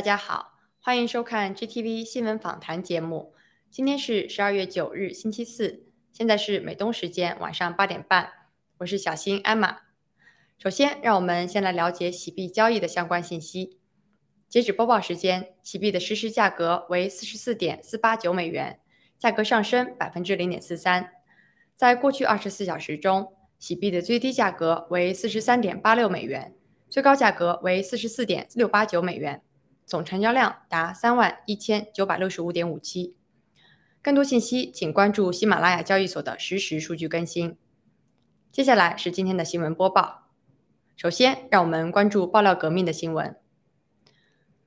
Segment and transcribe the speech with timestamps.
[0.00, 3.34] 大家好，欢迎收看 GTV 新闻访谈节目。
[3.70, 8.32] 今天是十二月九日，星期四，现在是美东时间晚上八点半。
[8.78, 9.80] 我是小新艾玛。
[10.56, 13.76] 首先，让我们先来了解洗币交易的相关信息。
[14.48, 18.80] 截止播报时间，洗币的实时价格为四十四点四八九美元，
[19.18, 21.12] 价格上升百分之零点四三。
[21.76, 26.54] 在过去二十四小时中，洗币的最低价格为四十三点八六美元。
[26.88, 29.42] 最高价格为四十四点六八九美元，
[29.90, 33.16] 总成交量达三万一千九百六十五点五七。
[34.00, 37.58] 更多信息请关注喜马拉雅交易所的实时数据更新。
[38.52, 40.28] 接下来是今天的新闻播报。
[40.96, 43.34] 首先，让我们关注爆料革命的新闻。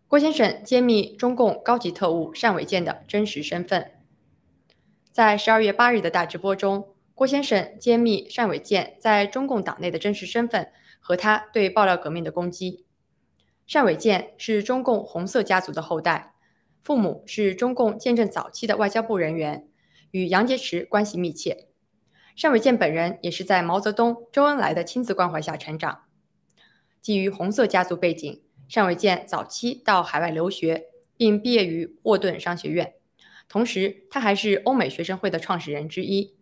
[0.09, 3.91] 郭先生揭秘中共高级特务单伟建的真实身份。
[5.09, 10.73] 在十二月八日的大直播中，郭先生揭秘单伟建在中共党内的真实身份。
[11.05, 12.85] 和他对爆料革命的攻击。
[13.71, 16.33] 单伟建是中共红色家族的后代，
[16.83, 19.67] 父母是中共建政早期的外交部人员，
[20.11, 21.67] 与杨洁篪关系密切。
[22.39, 26.03] 单伟建本人也是在毛泽东、周恩来的亲自关怀下成长。
[27.01, 28.41] 基于红色家族背景，
[28.73, 32.95] 单伟建早期到海外留学，并毕业于沃顿商学院，
[33.47, 36.35] 同时他还是欧美学生会的创始人之一。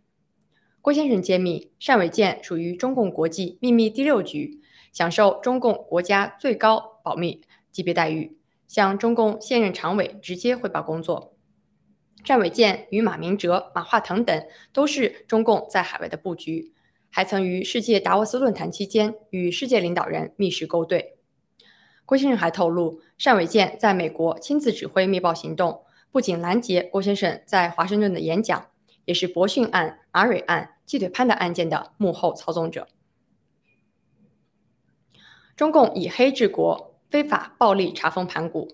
[0.81, 4.61] 郭先生揭秘，单伟建属于中共国际秘密第六局，
[4.91, 11.35] 享受中共国家最高保密级别待遇，向中共现任常委直接汇报工作。
[12.25, 16.73] 单伟建与马明哲、马化腾等都是中共在海外的布局，
[17.09, 21.17] 还曾于世界达沃斯论坛期间与世界领导人密室勾兑。
[22.05, 28.67] 郭先生还透露，单伟建在美国亲自指挥密报行动，不仅拦截郭先生在华盛顿的演讲。
[29.05, 32.87] 也是博讯案、马蕊案、鸡腿潘的案件的幕后操纵者。
[35.55, 38.69] 中共以黑治国，非法暴力查封盘古。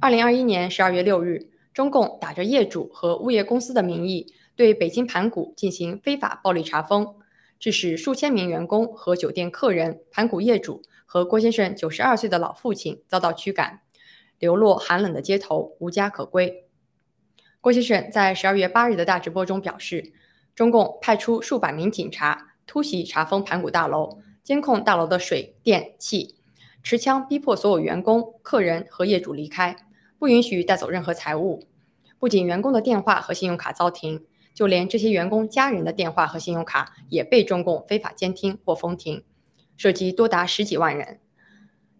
[0.00, 7.14] 二零二一年十二月六日，中共打着业主和物业公司的名义，对北京盘古进行非法暴力查封，
[7.60, 13.82] 致使数千名员工和酒店客人、盘古业主和郭先生九十二岁的老父亲遭到驱赶，
[14.40, 16.64] 流落寒冷的街头，无家可归。
[17.60, 20.12] 郭先生在十二月八日的大直播中表示，
[20.56, 26.37] 中共派出数百名警察突袭查封盘古大楼，监控大楼的水电气，
[26.88, 29.76] 持枪逼迫所有员工、客人和业主离开，
[30.18, 31.62] 不允许带走任何财物。
[32.18, 34.24] 不仅员工的电话和信用卡遭停，
[34.54, 39.22] 就连这些员工家人的电话和信用卡也被中共非法监听或封停，
[39.76, 41.20] 涉及多达十几万人。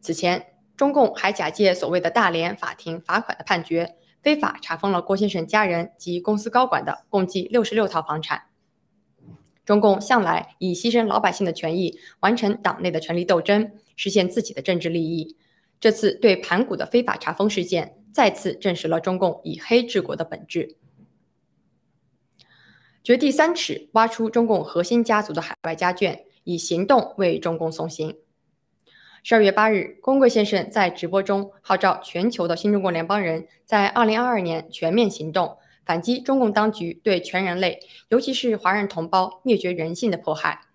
[0.00, 3.94] 此前，中共还假借所谓的大连法庭罚款的判决。
[4.22, 8.44] 非法查封了郭先生家人及公司高管的共计六十六套房产。
[9.66, 15.36] 中共向来以牺牲老百姓的权益，完成党内的权力斗争，实现自己的政治利益。
[15.78, 20.76] 这次对盘古的非法查封事件，再次证实了中共以黑治国的本质。
[23.02, 28.16] 掘地三尺，挖出中共核心家族的海外家眷，以行动为中共送行。
[29.22, 37.80] 十二月八日，龚贵先生在直播中号召全球的新中国联邦人在二零二二年全面行动，反击中共当局对全人类，
[38.10, 40.67] 尤其是华人同胞灭绝人性的迫害。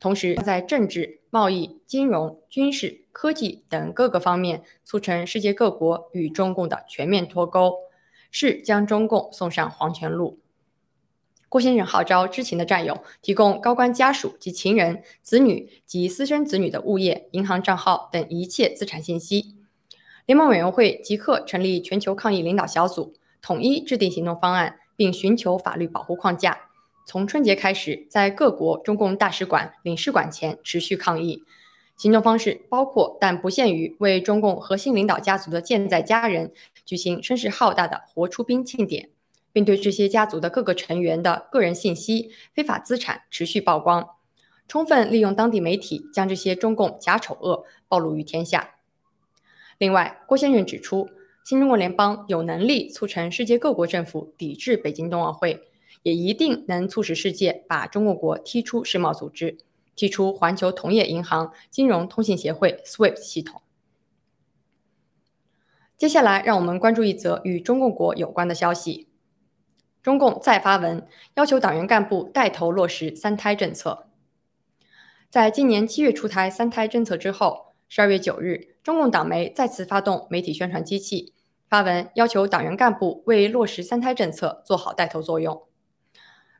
[0.00, 7.74] 同时，在政治、贸易、金融、军事、科技等各个方面，促成世界各国与中共的全面脱钩，
[8.30, 10.40] 是将中共送上黄泉路。
[11.50, 19.56] 郭先生号召知情的战友提供高官家属及情人、子女及私生子女的物业、银行账号等一切资产信息。
[20.24, 23.12] 联盟委员会即刻成立全球抗疫领导小组，
[23.42, 26.69] 统一制定行动方案，并寻求法律保护框架。
[27.06, 31.44] 从春节开始，在各国中共大使馆、领事馆前持续抗议。
[31.96, 36.52] 行动方式包括但不限于为中共核心领导家族的健在家人
[36.84, 39.10] 举行声势浩大的活出兵庆典。
[39.52, 44.10] 并对这些家族的各个成员的个人信息、非法资产持续曝光，
[44.68, 48.76] 充分利用当地媒体将这些中共假丑恶暴露于天下。
[49.76, 51.10] 另外，郭先生指出，
[51.44, 55.60] 新中国联邦有能力促成世界各国政府抵制北京冬奥会，
[56.02, 59.58] 也一定能促使世界把中国国踢出世贸组织，
[59.94, 63.62] 踢出环球同业银行金融通信协会 SWIFT 系统。
[65.98, 69.08] 接下来，让我们关注一则与中共国有关的消息。
[70.02, 74.06] 中共再发文要求党员干部带头落实三胎政策。
[75.28, 81.34] 在今年七月出台三胎政策之后，十二月九日，中共党媒再次发动媒体宣传机器，
[81.68, 85.62] 发文要求党员干部为落实三胎政策做好带头作用。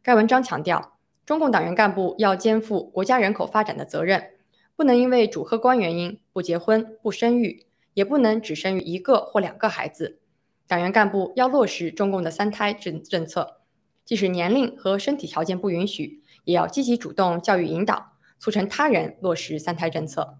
[0.02, 4.30] 该文章强调，中共党员干部要肩负国家人口发展的责任，
[4.74, 10.18] 不能因为主客观原因不结婚、不生育，也不能只生育一个或两个孩子。
[10.66, 13.58] 党员干部要落实中共的三胎政政策，
[14.06, 20.38] 即使年龄和身体条件不允许，也要积极主动教育引导，促成他人落实三胎政策。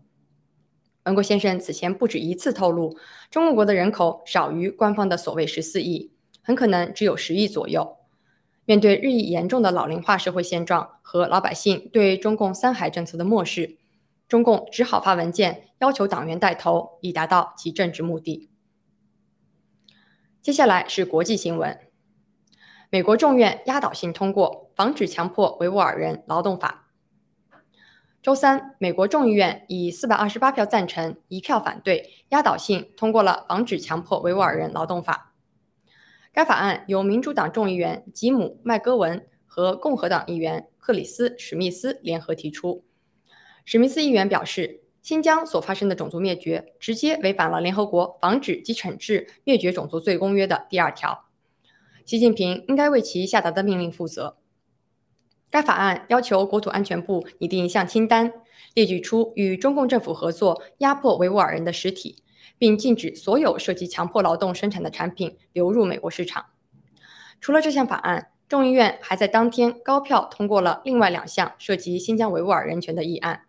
[1.05, 2.97] 文国先生此前不止一次透露，
[3.31, 6.11] 中国国的人口少于官方的所谓十四亿，
[6.41, 7.99] 很可能只有十亿左右。
[8.65, 13.79] 面对日益严重的老龄化社会现状和老百姓对中共三孩政策的漠视，
[14.29, 18.49] 中共只好发文件要求党员带头，以达到其政治目的。
[20.41, 21.79] 接下来是国际新闻：
[22.91, 26.87] 美国众院压倒性通过《防止强迫维吾尔人劳动法》。
[28.23, 35.29] 周三，美国众议院以四百二十八票赞成、一票反对，压倒性通过了《防止强迫维吾尔人劳动法》。
[36.33, 42.85] 该法案由民主党众议员吉姆·麦戈文和共和党议员克里斯·史密斯联合提出。
[43.65, 51.27] 史密斯议员表示，新疆所发生的种族灭绝直接违反了联合国防止及惩治灭绝种族罪公约的第二条。
[52.07, 54.37] 习近平应该为其下达的命令负责。
[55.51, 58.33] 该法案要求国土安全部拟定一项清单，
[58.75, 62.23] 列举出与中共政府合作压迫维吾尔人的实体。
[62.61, 66.45] 并禁止所有涉及强迫劳动生产的产品流入美国市场。
[67.41, 73.47] 除了这项法案，众议院还在当天高票通过了另外两项涉及新疆维吾尔人权的议案。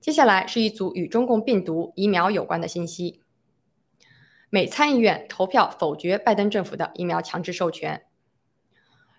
[0.00, 3.20] 接下来是一组与中共病毒疫苗有关的信息：
[4.48, 8.04] 美参议院投票否决拜登政府的疫苗强制授权。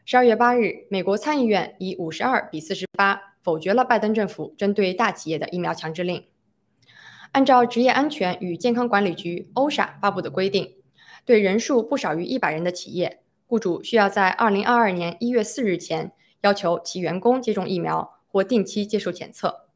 [0.05, 6.25] 十二月八日，美国参议院以五十二比四十八否决了拜登政府针对大企业的疫苗强制令。
[7.33, 10.75] 按照职业安全与健康管理局 （OSHA） 发布的规定，
[11.25, 16.11] 对人数不少于一百人的企业，雇主需要在二零二二年一月四日前
[16.41, 19.67] 要求其员工接种疫苗或定期接受检测。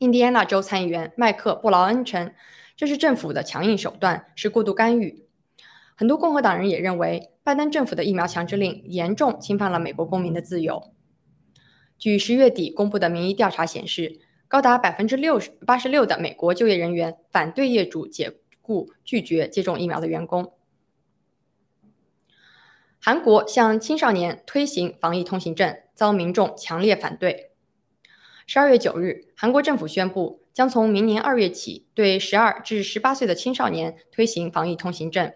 [0.00, 2.34] 印第安纳州参议员麦克·布劳恩称，
[2.76, 5.24] 这是政府的强硬手段，是过度干预。
[5.96, 10.92] 很多共和党人也认为，拜登政府的疫苗强制令严重侵犯了美国公民的自由。
[11.96, 14.20] 据十月底公布的民意调查显示。
[14.48, 20.54] 高达百分之六十八十六的美国就业人员反对业主解雇拒绝接种疫苗的员工。
[22.98, 27.50] 韩国向青少年推行防疫通行证，遭民众强烈反对。
[28.46, 35.30] 十二月九日，韩国政府宣布，将从明年二月起，对十二至十八岁的青少年推行防疫通行证。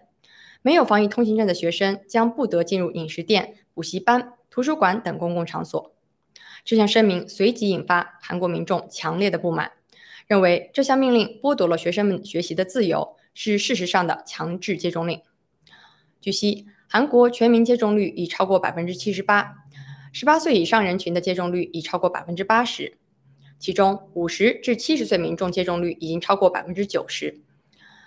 [0.63, 5.95] 没有防疫通行证的学生将不得进入饮食店、补习班、图书馆等公共场所。
[6.65, 9.73] 这项声明随即引发韩国民众强烈的不满，
[10.29, 15.21] 认为这项命令剥夺了学生们学习的自由，是事实上的强制接种令。
[16.21, 19.55] 据悉，韩国全民接种率已超过百分之七十八，
[20.13, 22.97] 十八岁以上人群的接种率已超过百分之八十，
[23.59, 27.41] 其中五十至七十岁民众接种率已经超过百分之九十。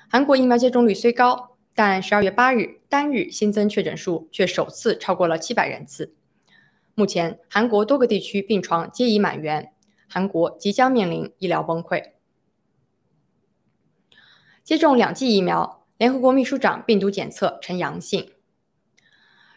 [0.09, 6.13] 韩国疫苗接种率虽高，但十二月八日单日新增确诊数却首次超过了七百人次。
[6.97, 9.73] 目前，韩国多个地区病床皆已满员，
[10.07, 12.11] 韩国即将面临医疗崩溃。
[14.63, 18.31] 接种两剂疫苗，联合国秘书长病毒检测呈阳性。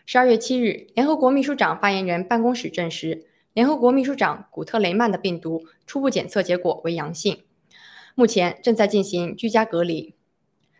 [0.05, 7.45] 十二月七日，联合国秘书长发言人办公室证实，联合国秘书长古特雷曼的病毒初步检测结果为阳性，
[8.17, 10.17] 目前正在进行居家隔离。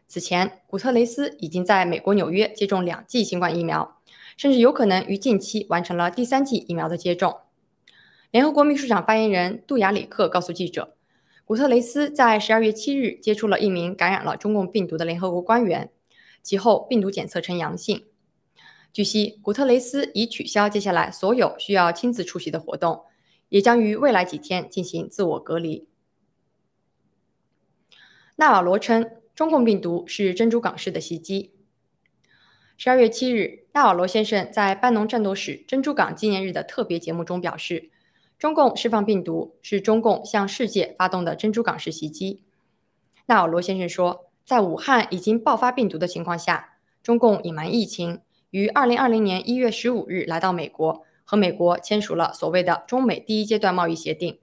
[0.09, 3.98] 此前，古特雷斯已经在美国纽约接种两剂新冠疫苗。
[4.39, 7.41] 甚至有可能于近期完成了第三剂疫苗的接种。
[8.31, 10.95] 联合国秘书长发言人杜雅里克告诉记者，
[11.45, 15.91] 古特雷斯在十二月七日接触了一名感染了中共病毒的联合国官员，
[16.41, 18.05] 其后病毒检测呈阳性。
[18.93, 23.03] 据悉，古特雷斯已取消接下来所有需要亲自出席的活动，
[23.49, 25.89] 也将于未来几天进行自我隔离。
[28.37, 31.53] 纳瓦罗称，中共病毒是珍珠港式的袭击。
[32.81, 37.91] 十二月七日，纳瓦罗先生在班农战斗史珍珠港纪念日的特别节目中表示，
[38.39, 42.45] 中共释放病毒是中共向世界发动的珍珠港式袭击。
[43.27, 48.21] 纳瓦罗先生说，在武汉已经爆发病毒的情况下，中共隐瞒疫情，
[48.51, 54.39] 于二零二零年一月十五日来到美国，和美国签署了所谓的中美第一阶段贸易协定。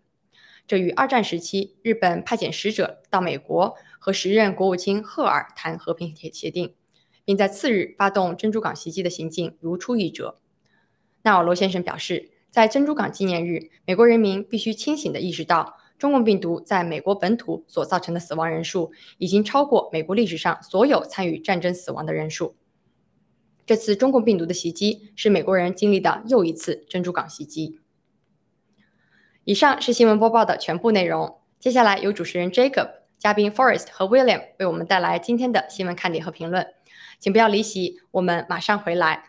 [0.68, 6.74] 这与二战时期日本派遣使者到美国和时任国务卿赫尔谈和平协协定。
[7.26, 10.38] 并在次日发动珍珠港袭击的行径如出一辙。
[11.24, 22.56] 纳瓦罗先生表示，在珍珠港纪念日，美国人民必须清醒地意识到，中共病毒在美国本土所造成的死亡人数已经超过美国历史上所有参与战争死亡的人数。
[23.66, 27.80] 这次中共病毒的袭击是美国人经历的又一次珍珠港袭击。
[29.44, 32.90] 以上是新闻播报的全部内容，接下来由主持人 Jacob。
[33.18, 36.75] 嘉宾 Forest 和 William 为我们带来今天的新闻看点和评论。
[37.26, 39.24] 请不要离席，我们马上回来。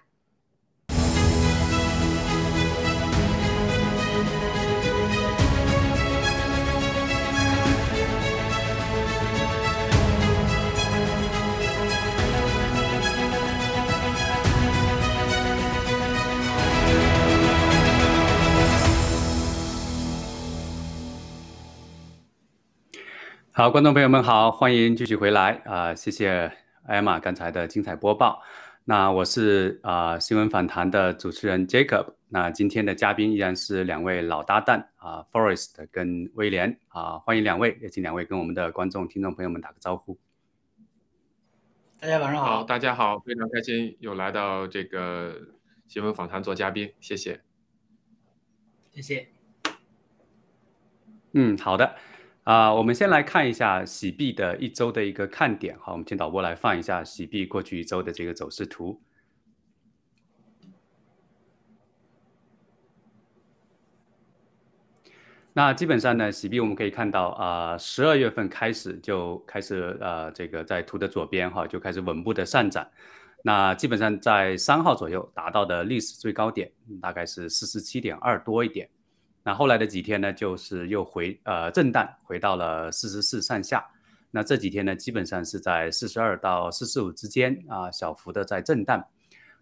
[23.52, 25.94] 好，观众朋友们好，欢迎继续回来啊！
[25.94, 26.52] 谢谢
[26.86, 28.42] 艾玛刚才的精彩播报。
[28.84, 32.14] 那我是啊新闻访谈的主持人 Jacob。
[32.28, 40.18] 那今天的嘉宾依然是两位老搭档啊，Forest 跟威廉啊，欢迎两位，也请两位跟我们的观众、听众朋友们打个招呼。
[42.00, 45.36] 大家晚上好，大家好，非常开心又来到这个
[45.86, 47.40] 新闻访谈做嘉宾，谢谢，
[48.92, 49.28] 谢谢。
[51.32, 51.94] 嗯，好的。
[52.46, 55.76] 啊，我们先来看一下洗币的一周的一个看点。
[55.80, 59.02] 好，我们请导播来放一下洗币过去一周的这个走势图。
[65.54, 72.88] 那基本上呢，洗币我们可以看到，啊，十二月份开始就开始，呃，这个在图的左边哈，就开始稳步的上涨。
[73.42, 76.70] 那基本上在三号左右达到的历史最高点，
[77.02, 78.88] 大概是四十七点二多一点。
[79.46, 83.86] 那后来的几天呢，就是又回呃震荡回到了四十四上下。
[84.32, 89.06] 那这几天呢，基本上是在四十二到四十五之间啊，小幅的在震荡。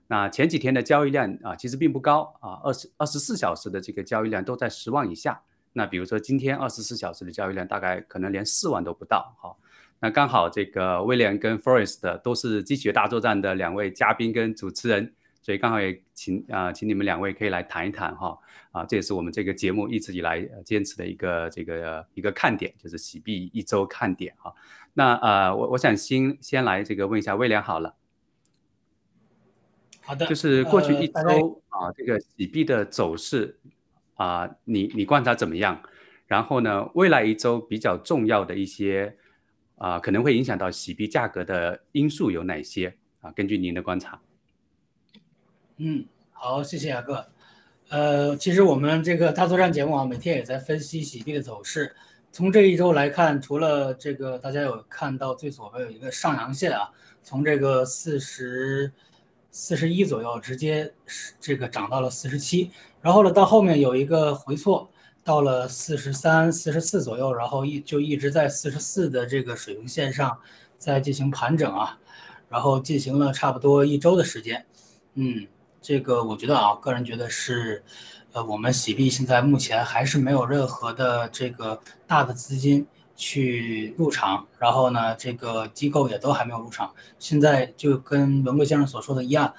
[0.07, 5.43] 那前几天的交易量啊，其实并不高啊，二十二十四小时的这个交易量都在十万以下。
[5.75, 9.37] 那比如说今天二十四小时的交易量大概可能连四万都不到。
[9.39, 9.59] 好，
[10.01, 15.13] 那刚好这个威廉跟 Forest 都是机血大作战的两位嘉宾跟主持人。
[15.45, 18.39] 所以刚好也请啊，请你们两位可以来谈一谈哈
[18.73, 24.55] 啊，这也是我们这个节目一直以来坚持的一个这个一个看点，就是洗币一周看点哈。
[24.95, 27.95] 那呃，我我想先先来这个问一下威廉好了。
[30.01, 30.27] 好的。
[30.27, 33.59] 就是过去一周啊，这个洗币的走势
[34.15, 35.83] 啊，你你观察怎么样？
[36.27, 39.15] 然后呢，未来一周比较重要的一些
[39.77, 43.31] 啊，可能会影响到洗币价格的因素有哪些啊？
[43.33, 44.19] 根据您的观察。
[45.79, 47.27] 嗯，好，谢谢雅各。
[47.89, 51.97] 呃，其实我们这个大作战节目啊，每天也在分析洗币的走势。
[52.31, 56.89] 从这一周来看，除了这个大家有看到最左边有一个上阳线啊，
[57.25, 58.93] 从这个四十
[59.51, 60.95] 四十一左右直接
[61.41, 64.89] 这个涨到了四十七，然后呢到后面有一个回错，
[65.25, 70.39] 到了四十三、四十四左右，然后一就一直在四十四的这个水平线上
[70.79, 71.99] 在进行盘整啊，
[72.49, 74.65] 然后进行了差不多一周的时间，
[75.15, 75.49] 嗯。
[75.85, 77.85] 这个我觉得啊，个人觉得是，
[78.33, 86.91] 呃，我们洗币现在目前还是没有任何的这个大的资金去入场，然后呢，这个机构也都还没有入场。
[87.19, 89.53] 现在就跟文贵先生所说的一样，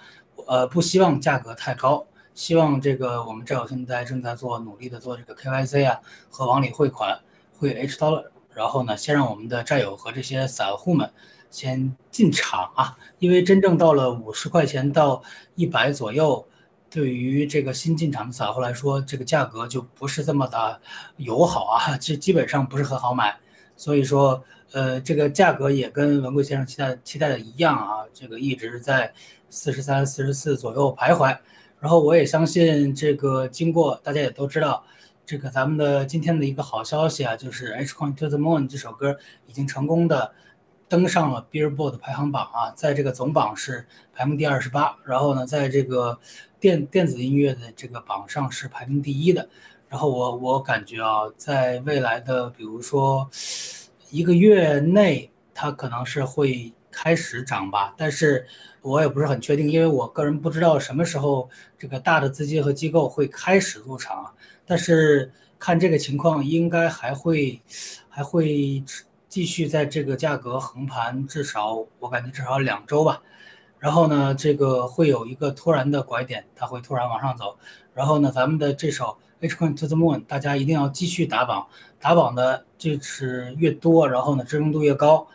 [0.48, 2.04] 呃，不希望价格太高，
[2.34, 6.00] 希望这个我们战友现在正在做努力的做这个 KYC 啊
[6.32, 7.20] 和往里汇款
[7.56, 11.12] 汇 H dollar，然后呢，先让我们的战友和这些散户们。
[11.56, 15.24] 先进场啊，因为真正到了五十块钱到
[15.56, 16.46] 一百左右，
[16.90, 20.82] 对于这个新进场的散户来说，这个价格就不是这么的
[21.16, 23.34] 友好啊，这基本上不是很好买。
[23.78, 24.44] 所以说，
[24.74, 29.14] 呃，这个价格也跟文贵先生期待期待的一样啊，这个一直在
[29.50, 31.38] 四十三、四十四左右徘徊。
[31.80, 34.84] 然后我也相信，这个经过大家也都知道，
[35.26, 40.34] 这个咱们的今天的一个好消息啊，就是《H Coin to the Moon》这首歌已经成功的。
[40.88, 46.20] 登上了 Billboard 排行榜啊，在这个总榜是排名第二十八，然后呢，在这个
[46.60, 49.50] 电电子音乐的这个榜上是排名第一的。
[49.90, 53.28] 然后我我感觉啊，在未来的比如说
[54.12, 58.46] 一个月内，它可能是会开始涨吧，但是
[58.82, 61.50] 我也不是很确定，因为我个人不知道什么时候
[61.80, 64.34] 这个大的资金和机构会开始入场，
[64.66, 67.60] 但是看这个情况，应该还会
[68.08, 68.84] 还会。
[69.36, 73.22] 继续在这个价格横盘，至少我感觉至少两周吧。
[73.80, 77.58] 然后呢，这个会有一个突然的拐点，它会突然往上走。
[77.94, 81.68] 然后呢，咱们的这首 H Coin to the Moon，大家一定要继续打榜，
[82.00, 85.28] 打榜的这是越多，然后呢知名度越高，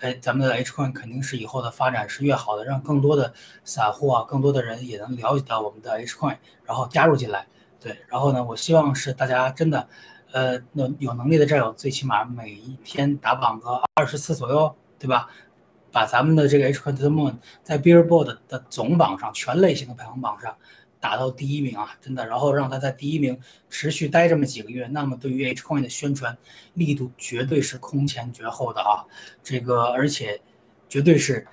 [0.00, 3.32] 哎，咱们的 H Coin 肯定是以后的发展是越好的，让更多的
[3.64, 7.46] 散户啊，更多的人也能了解到我们的 H Coin，然后加入进来。
[7.80, 9.88] 对，然后呢，我希望是大家真的。
[10.32, 15.28] 呃，有有能力的战友，最起码每一天打榜个二十次左右，对吧？
[15.92, 20.56] 把咱们的这个 H Coin to the Moon 在 Billboard 的总榜上，全类型的排行榜上，
[20.98, 26.34] 打到第一名啊，真的，然后让他在第一名持续待这么几个月，那么对于 H Coin 的宣传
[26.72, 29.04] 力度绝对是空前绝后的啊，
[29.42, 30.40] 这个而且
[30.88, 31.46] 绝对是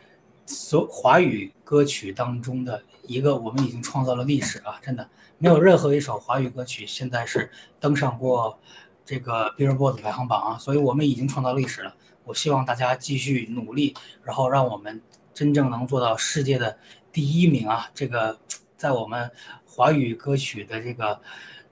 [0.46, 5.06] 所华语歌曲当中的一个，我们已经创造了历史啊，真的。
[5.42, 7.50] 没有任何一首华语歌曲现在是
[7.80, 8.60] 登上过
[9.06, 11.96] 这个 Billboard 排行榜啊，所以我们已经创造历史了。
[12.26, 15.02] 我希望大家继续努力，然后让我们
[15.34, 16.78] 真正能做到世界的
[17.14, 17.90] 第一名啊！
[17.94, 18.38] 这个
[18.76, 19.32] 在我们
[19.66, 21.22] 华语歌曲的这个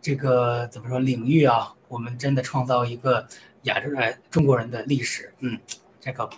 [0.02, 3.28] 这个怎么说领域啊，我们真的创造一个
[3.64, 5.34] 亚洲人中国人的历史。
[5.40, 5.60] 嗯，
[6.00, 6.30] 这个。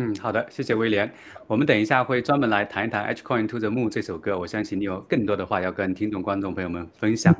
[0.00, 1.12] 嗯，好的，谢谢威廉。
[1.48, 7.34] 我们等一下会专门来谈一谈《H Coin to the Moon》这首歌，我相信你有更多的话要跟听众观众朋友们分享。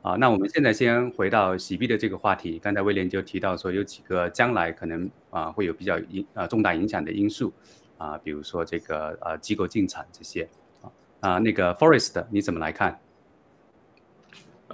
[0.00, 2.60] 啊，那我们现在先回到洗币的这个话题。
[2.60, 7.52] 刚才威廉就提到说，有几个将来可能啊会有比较影啊重大影响的因素
[7.98, 10.48] 啊，比如说这个呃机构进场这些
[10.82, 10.86] 啊
[11.18, 12.96] 啊那个 Forest 你怎么来看？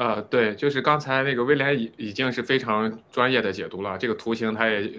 [0.01, 4.91] 呃，对，就是刚才那个威廉已已经是非常专业的解读了这个图形，他也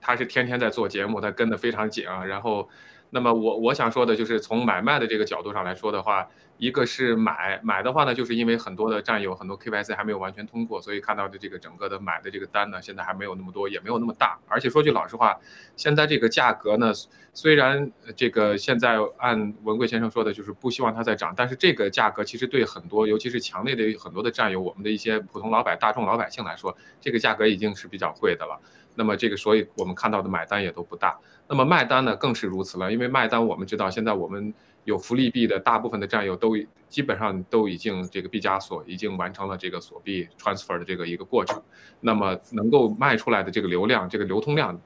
[0.00, 2.24] 他是天天在做节目，他跟的非常紧啊。
[2.24, 2.68] 然后，
[3.14, 6.28] 那么我我想说的就是从买卖的这个角度上来说的话。
[6.56, 14.38] 一个是买买的话呢，就是因为很多的战友，很多 KYC 还没有完全通过，所以看到的这个整个的买的这个单呢，现在还没有那么多，也没有那么大。
[14.46, 15.36] 而且说句老实话，
[15.74, 16.92] 现在这个价格呢，
[17.32, 28.60] 虽然这个现在按文贵先生说的，就是不希望它再涨，但是这个价格其实对很多，尤其是墙内的很多的战友，我们的一些普通老百大众老百姓来说，这个价格已经是比较贵的了。
[28.94, 31.18] 那么这个，所以我们看到的买单也都不大。
[31.48, 34.52] 那么卖单呢，更是如此了，因为卖单我们知道，现在我们。
[34.84, 36.54] 有福利币的大部分的战友都
[36.90, 41.62] 基本上都已经这个毕加索已经完成了这个锁币 transfer 的这个一个过程，
[42.00, 44.78] 那么能够卖出来的这个流量，这个流通量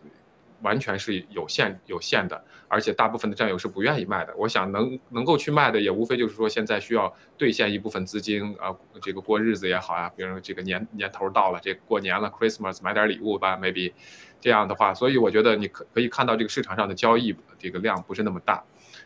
[0.62, 4.34] 完全是有限有限的，而且大部分的战友是不愿意卖的。
[4.36, 13.92] 我想能能够去卖的，也无非就是说现在需要兑现一部分资金啊，这个过日子也好呀，比如这个年年头到了，这过年了 Christmas 买点礼物吧，maybe
[14.40, 18.64] 这样的话，所以我觉得你可可以看到这个市场上的交易这个量不是那么大。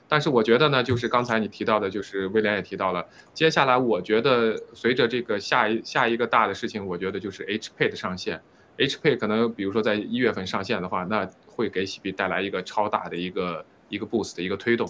[0.09, 3.07] 但是我觉得呢，就是刚才你提到的，就是威廉也提到了。
[3.33, 8.43] 接下来，我觉得随着这个下一下一个大的事情，我觉得就是 H Pay 的上线。
[8.77, 14.89] H Pay 可能比如说在一月份上线的话，那会给喜币带来一个超大的一个一个 boost 的一个推动。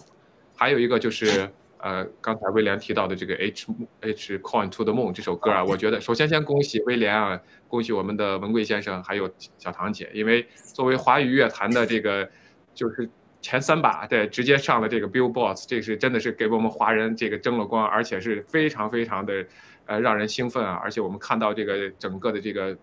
[0.54, 3.66] 还有一个就是，呃，刚才威廉提到的这个 H
[4.00, 12.28] H Coin to the Moon 这首歌啊，我觉得首先先恭喜威廉啊，恭喜我们的文贵先生还有小唐姐，因为作为华语乐坛的这个
[12.74, 13.08] 就是。
[13.42, 19.44] 前三把对，直接上了这个 Billboard，这是真的是给我们华人这个争了光，而且是非常非常的，
[19.84, 20.80] 呃，让人兴奋啊！
[20.82, 22.78] 而且我们看到这个整个的这个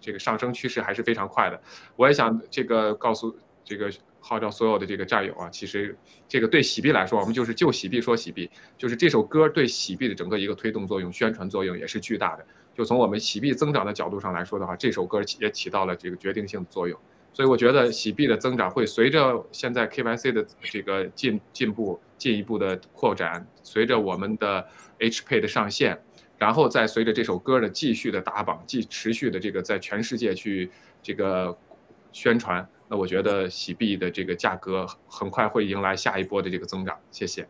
[0.00, 1.60] 这个上升趋势还是非常快的。
[1.96, 3.90] 我也想这个告诉这个
[4.20, 12.46] 号召所有的这个战友啊，其实这个对喜币来说，我们就是就喜币说喜币，就是这首歌对喜币的整个一个推动作用、宣传作用也是巨大的。
[12.76, 16.96] 就从我们喜币增长的角度上来说的话，这首歌也起到了这个决定性的作用。
[17.36, 24.66] 所以我觉得洗币的增长会随着现在 KYC 的这个进进步进一步的扩展，随着我们的
[25.00, 26.00] H Pay 的上线，
[26.38, 30.70] 然后再随着这首歌的继续的打榜，继持续的这个在全世界去
[31.02, 31.54] 这个
[32.10, 36.98] 宣传，那我觉得洗币的这个价格很快会迎来下一波的这个增长。
[37.10, 37.46] 谢谢。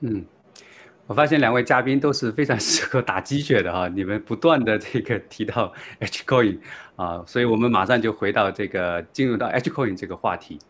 [0.00, 0.26] 嗯。
[1.10, 6.56] 我发现两位嘉宾都是非常适合打鸡血的哈，你们不断的这个提到 H coin
[6.94, 10.60] 啊，所以我们马上就回到这个进入到 H coin 这个话题。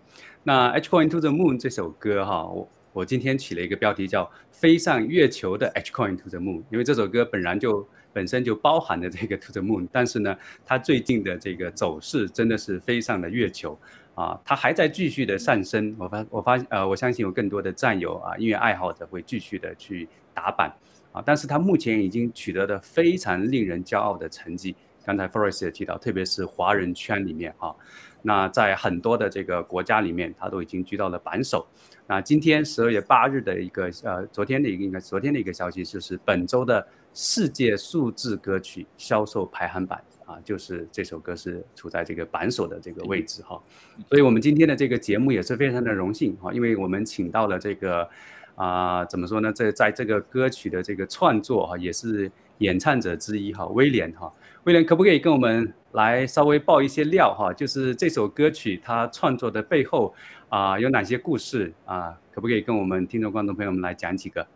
[0.43, 13.79] 那 H coin to the moon 这首歌哈，我我今天起了一个标题叫《飞上月球的 H coin to the moon》，因为这首歌本来就本身就包含了这个 to the moon，但是呢，它最近的这个走势真的是飞上了月球。
[14.21, 15.97] 啊，它还在继续的上升。
[15.99, 20.71] 我发，我发，呃，我相信有更多的战友啊，音乐爱好者会继续的去打板
[21.11, 21.23] 啊。
[21.25, 24.77] 但是它目前已经取得了非常令人骄傲的成绩。
[25.07, 27.75] 刚才 Forest 也提到，特别是华人圈里面啊，
[28.21, 31.67] 那在很多的这个国家里面，它都已经居到了榜首。
[32.07, 40.01] 那今天十二月八日的一个呃，昨天的一个应该昨天的一个消息，就是本周的世界数字歌曲销售排行榜。
[40.27, 43.61] 啊，就是这首歌是处在这个榜首的这个位置哈，
[44.09, 48.09] 所以我们今天的这个节目也是非常的荣幸哈，因为我们请到了这个
[48.55, 49.53] 啊，怎么说呢？
[49.53, 57.53] 这在这个歌曲的这个创作哈，也是演唱者之一哈，威廉哈，威廉可不可以跟我们来稍微爆一些料哈？
[57.53, 60.15] 就是这首歌曲它创作的背后
[60.49, 62.17] 啊，有哪些故事啊？
[62.31, 64.47] 可不可以跟我们听众观众朋友们来讲几个？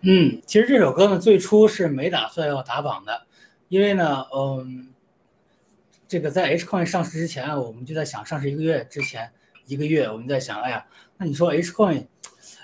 [0.00, 3.26] 嗯，其实这首歌呢，最初是没打算要打榜的。
[3.68, 4.94] 因为呢，嗯，
[6.06, 9.30] 这个在 H coin 上市之前啊，我们就在想，上市一个月之前，
[9.66, 12.06] 一个月我们在想，哎呀，那你说 H coin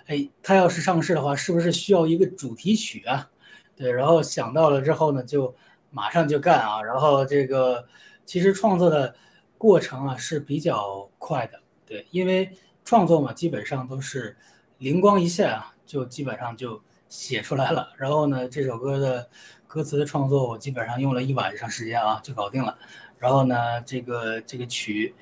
[0.07, 3.29] 哎，它要是上市的话，是不是需要一个主题曲啊？
[3.75, 5.55] 对，然后想到了之后呢，就
[5.90, 6.81] 马上就干啊。
[6.81, 7.85] 然后这个
[8.25, 9.12] 其实创作的
[9.59, 12.51] 过程啊是比较快的，对，因为
[12.85, 14.37] 创作嘛，基本上都是
[14.79, 16.81] 灵光一现啊，就基本上就
[17.14, 17.92] 写出来了。
[17.96, 19.29] 然后呢，这首歌的
[19.68, 22.77] 歌词的创作，我基本上用了一晚上时间啊，就搞定了。
[23.20, 25.14] 然后呢，这个这个曲，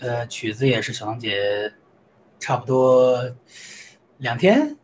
[0.00, 1.72] 呃，曲子也是小唐姐
[2.38, 3.34] 差不多
[4.18, 4.76] 两天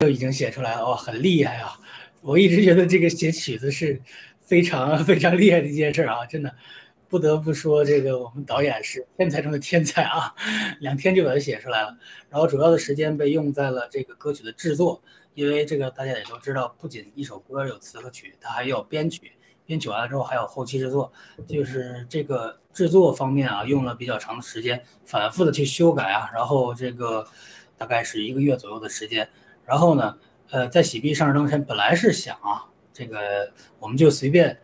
[0.00, 1.78] 就已经写出来了，哇，很厉害啊！
[2.22, 4.00] 我一直觉得这个写曲子是
[4.40, 6.52] 非常 非常厉害的一件事啊，真的
[7.08, 10.34] 不得不说，这个我们导演是天才中的天才啊，
[10.80, 11.96] 两天就把它写出来了。
[12.30, 15.00] 然后主要的时间被用在了这个歌曲的制作，
[15.38, 19.30] 因为这个大家也都知道，不仅一首歌有词和曲，它还要编曲。
[19.64, 21.12] 编曲完了之后还有后期制作，
[21.46, 27.24] 就是这个制作方面啊，用了比较长的时间，反复的去修改啊，然后这个
[27.76, 29.28] 大概是一个月左右的时间。
[29.64, 30.18] 然后呢，
[30.50, 34.58] 呃，在喜币上市当天，本来是想啊，这个我们就随便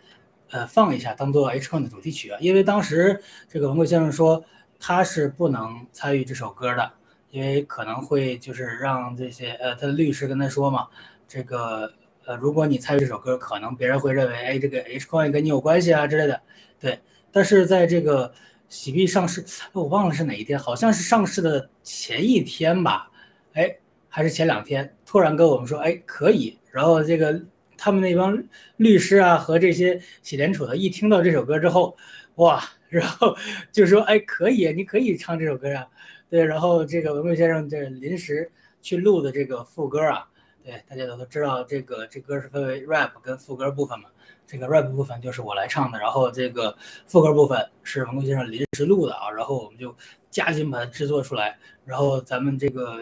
[0.50, 4.44] 呃放一下，当做 H one 的主题曲啊，因为当时这个文贵先生说
[4.80, 6.92] 他是不能参与这首歌的，
[7.34, 10.86] 因为可能会就是让这些呃他的律师跟他说嘛，
[11.26, 11.92] 这个。
[12.26, 16.40] 呃，如果你参与这首歌，可能别人会认为，哎，这个 H coin 跟你有关系啊之类的，
[16.80, 16.98] 对。
[17.30, 18.32] 但是在这个
[18.66, 23.10] 喜币上市，我忘了是哪一天，好像是上市的前一天吧，
[23.52, 23.76] 哎，
[24.08, 26.58] 还是前两天，突然跟我们说，哎，可以。
[26.70, 27.38] 然后这个
[27.76, 28.42] 他们那帮
[28.78, 31.94] 律师啊和这些洗联储的，一听到这首歌之后，
[32.36, 33.36] 哇，然后
[33.70, 35.86] 就说，哎，可以，你可以唱这首歌啊，
[36.34, 36.44] 对。
[36.44, 38.50] 然后这个文贵先生这临时
[38.82, 40.28] 去录的这个副歌啊。
[40.64, 44.08] 对，大家都都知道这个这歌是分为 rap 跟副歌部分嘛。
[44.46, 49.30] 这个 rap 部分就是我来唱的，然后这个副歌部分是文贵先生临时录的啊。
[49.30, 49.94] 然后我们就
[50.30, 52.98] 加紧把它制作出来，然后咱们这个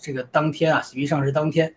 [0.00, 1.74] 这个当天啊，喜币上市当天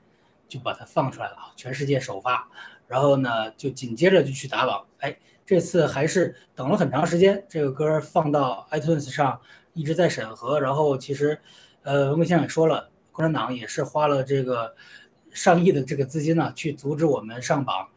[0.47, 2.47] 就把它放出来了啊，全世界首发。
[2.87, 4.85] 然后呢，就紧接着就去打榜。
[4.99, 9.39] 哎，这次还是等了很长时间，这个歌放到 iTunes 上
[9.73, 10.59] 一直在审核。
[10.59, 11.39] 然后其实，
[11.83, 14.75] 呃，文贵先生也说了，共产党也是花了这个。
[15.33, 17.87] 上亿的这个资金呢，去阻止我们上榜，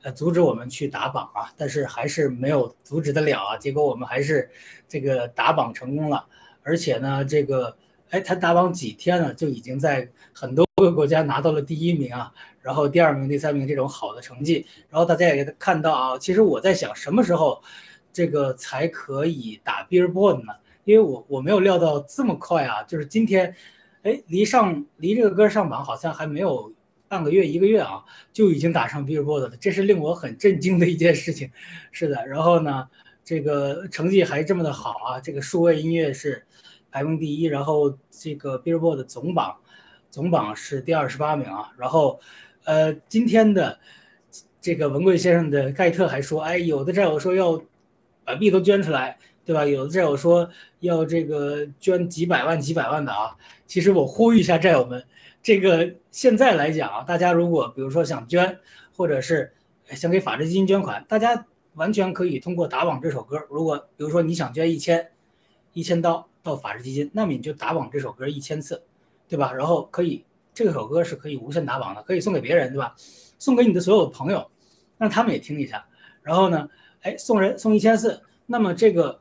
[0.00, 3.58] 呃，阻止我们去打榜啊，但是还是没有阻止得了啊。
[3.58, 4.48] 结果我们还是
[4.88, 6.24] 这个打榜成功了，
[6.62, 7.76] 而且呢，这个
[8.08, 14.66] 哎，他打榜几天呢，就已经在很多个国家拿到了第一名啊，然后第二名、第三名这种好的成绩。
[14.88, 17.62] 然后大家也看到啊，其实我在想什么时候
[18.14, 20.54] 这个才可以打 Billboard 呢？
[20.88, 23.54] 因为我我没有料到这么快啊，就是今天，
[24.02, 26.72] 哎，离上离这个歌上榜好像还没有。
[27.10, 31.50] 半个月一个月啊，就已经打上 Billboard 了，这是令我很震惊的一件事情。
[31.90, 32.86] 是的，然后呢，
[33.24, 36.44] 这个成绩还这么的好啊，这个数位音乐是
[36.90, 39.56] 排名第一，然后这个 Billboard 总榜
[40.10, 41.72] 总榜是第二十八名啊。
[41.78, 42.20] 然后，
[42.64, 43.78] 呃，今天的
[44.60, 47.58] 这个文贵先生的盖特还说，哎，有的战友说要
[48.22, 49.16] 把币都捐出来，
[49.48, 49.64] 对吧？
[49.64, 50.46] 有的战友说
[50.80, 53.34] 要这个捐几百万几百万的啊。
[53.66, 55.02] 其实我呼吁一下战友们。
[55.42, 58.58] 这个现在来讲啊，大家如果比如说想捐，
[58.94, 59.50] 或者是
[59.92, 63.42] 想给法治基金捐款，大家完全可以通过打榜这首歌。
[63.48, 65.08] 如果比如说你想捐一千
[65.72, 68.82] 一千刀到法治基金，那么你就打榜这首歌一千次，
[69.26, 69.50] 对吧？
[69.50, 72.94] 然后可以这首歌是可以无限打榜的，可以送给别人，对吧？
[73.38, 74.50] 送给你的所有朋友，
[74.98, 75.86] 让他们也听一下。
[76.22, 76.68] 然后呢，
[77.00, 79.18] 哎，送人送一千次，那么这个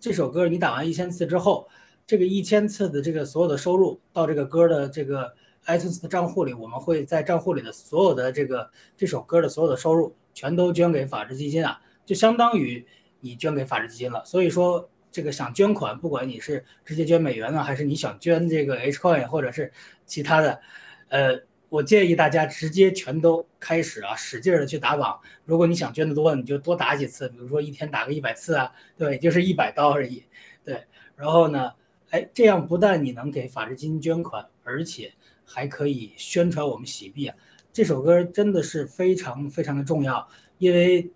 [0.00, 1.68] 这首歌你打完一千次之后，
[2.06, 5.32] 这个一千次的这个所有的收入到这个歌的这个。
[5.66, 12.84] iTunes 的账户里，我们会在账户里的所有的这个这首歌的所有的收入，全都捐给法治基金啊，就相当于
[13.20, 14.24] 你捐给法治基金了。
[14.24, 19.70] 所以说，这个想捐款，不管你是直接捐美元呢，还是你想捐这个 H coin 或者是
[20.06, 20.58] 其他的，
[21.10, 21.38] 呃，
[21.70, 25.18] 我建议大家直接全都开始啊，使劲儿的去打榜。
[25.44, 30.24] 如果你想捐的多，你就多打几次，比如说一天打个一百次啊，对，就是一百刀而已，
[30.64, 30.82] 对。
[31.16, 31.72] 然后呢，
[32.10, 35.12] 哎，这样不但你能给法治基金捐款，而且
[35.44, 37.36] 还可以宣传我们喜币啊！
[37.72, 40.28] 这首歌真的是非常非常的重要，
[40.58, 41.08] 因为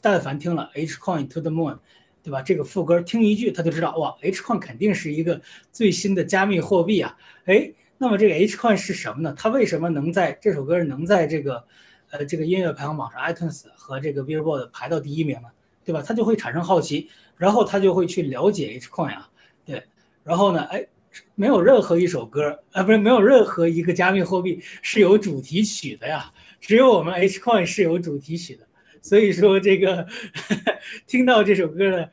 [0.00, 1.78] 但凡听了 H coin to the moon，
[2.22, 2.42] 对吧？
[2.42, 5.40] 这个副歌听一句他就知道，哇，H coin 肯定是一个
[5.72, 7.16] 最新的加密货币啊！
[7.46, 7.72] 哎，
[8.04, 9.34] 那么这个 H coin 是什么呢？
[9.34, 11.64] 它为什么能在这首歌能在这个
[12.10, 15.48] 呃这个音乐排行榜上 iTunes 和这个 Billboard 排到第一名呢？
[15.86, 16.02] 对吧？
[16.02, 19.30] 他就会产生好奇，然后他就会去了解 H coin 啊，
[19.64, 19.82] 对，
[20.22, 20.86] 然后呢，哎。
[21.36, 28.66] 没有任何一首歌啊，不是没有任何一个加密货币是有主题曲的呀，只有我们 H coin 是有主题曲的。
[29.00, 30.04] 所以说这个
[31.06, 32.10] 听到这首歌的，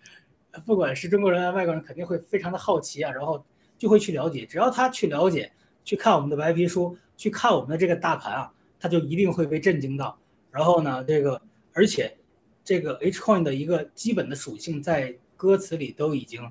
[0.68, 3.44] 不管是中国人啊外国人，肯定会非常的好奇啊，然后
[3.76, 4.46] 就会去了解。
[4.46, 5.52] 只要他去了解，
[5.84, 10.18] 去看我们的白皮书，去看我们的这个大盘啊，他就一定会被震惊到。
[10.52, 11.42] 然后呢，这个
[11.74, 12.18] 而且
[12.64, 16.42] 这个 H coin 的一个基本的属性在歌词里都已经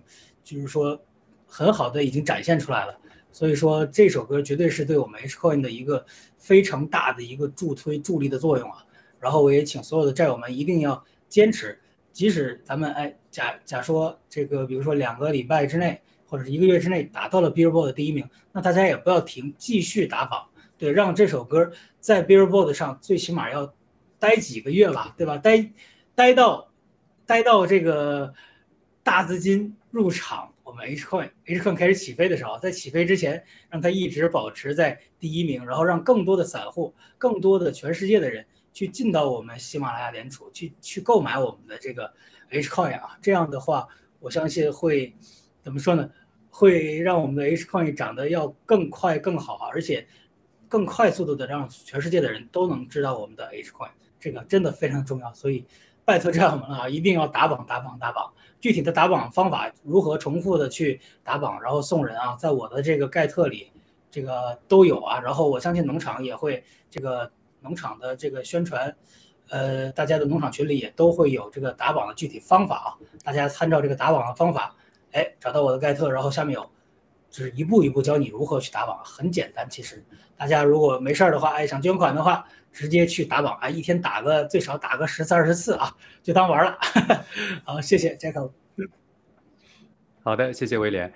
[0.42, 1.00] 就是说
[1.46, 2.98] 很好的已经展现出来了。
[3.32, 6.04] 所以说这首歌绝对是对我们 H coin 的一个
[6.36, 8.84] 非常大的一个助推助力的作用啊。
[9.20, 11.78] 然后我也请所有的战友们一定要坚持，
[12.10, 23.74] 即使咱们哎假假说这个比如说两个礼拜之内或者是一个月之内达到了 Billboard 的第一名，那大家也不要停，继续打榜，对，让这首歌在 Billboard 上最起码要
[24.20, 25.36] 待几个月吧，对吧？
[25.36, 25.72] 待
[26.14, 26.70] 待到
[27.26, 28.32] 待到这个
[29.02, 30.54] 大资金入场。
[30.62, 42.14] 我们 H coin H coin 开始起飞的时候，在起飞之前，让它一直保持在第一名，然后让更多的散户、更多的全世界的人去进到我们喜马拉雅联储去去购买我们的这个
[42.50, 43.88] H coin 啊，这样的话，
[44.20, 45.12] 我相信会
[45.60, 46.08] 怎么说呢？
[46.50, 50.06] 会让我们的 H coin 涨得要更快更好，而且
[50.68, 55.64] 更快速度的让全世界的人都能知道我们的 H coin，这个真的非常重要，所以
[56.04, 58.32] 拜托战友们啊，一定要打榜打榜打榜。
[58.60, 63.72] 具体的打榜方法如何重复的去打榜，然后送人啊，在我的这个盖特里，
[64.10, 65.18] 这个都有啊。
[65.18, 67.30] 然后我相信农场也会这个
[67.62, 68.94] 农场的这个宣传，
[69.48, 72.88] 呃，大家的农场群里也都会有这个打榜的具体方法啊。
[73.24, 74.76] 大家参照这个打榜的方法，
[75.12, 76.70] 哎，找到我的盖特，然后下面有，
[77.31, 79.68] 就是一步一步教你如何去打榜，很简单。
[79.68, 80.05] 其实
[80.37, 82.44] 大家如果没事儿的话，哎，想捐款的话。
[82.73, 83.68] 直接去打榜啊！
[83.68, 85.92] 一天打个最少打个十次二十次啊，
[86.23, 86.79] 就当玩了。
[87.66, 88.49] 好，谢谢 Jack。
[90.23, 91.12] 好的，谢谢威廉。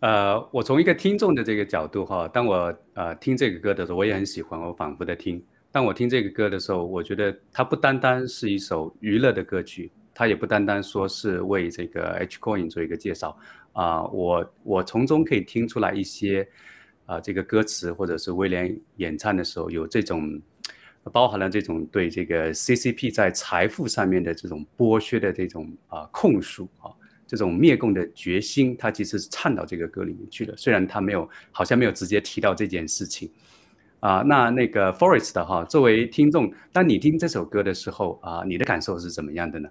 [0.00, 5.44] 呃，我从一个听众的这个角度哈，当我呃听这个歌的时候，我也很喜欢，我反复的听。
[5.70, 13.36] 当我听这个歌的时候，我觉得它不单单是一首娱乐的歌曲，它也不单单说是为这个 H Coin 做一个介绍
[13.72, 14.04] 啊。
[14.04, 16.48] 我我从中可以听出来一些
[17.06, 20.40] 啊，这个歌词或者是威廉演唱的时候有这种。
[21.12, 26.88] 包含了这种对这个 CCP 在财富上面的这种剥削的这种啊控诉啊，
[27.26, 30.56] 这种灭共的决心，他其实是唱到这个歌里面去了。
[30.56, 33.30] 虽然他没有，好像没有直接提到这件事情
[34.00, 34.24] 啊。
[34.26, 39.68] 那那个 Forest 的哈，作为听众，当你听这首歌的时候啊，你的感受是怎么样的呢？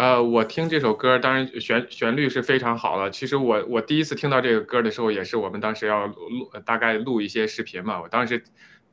[0.00, 3.10] 呃，我听这首歌，当然旋旋律是非常好了。
[3.10, 8.42] 其实我我第一次听到这个歌的时候，也是我们当时要录大概录一些视频嘛，我当时。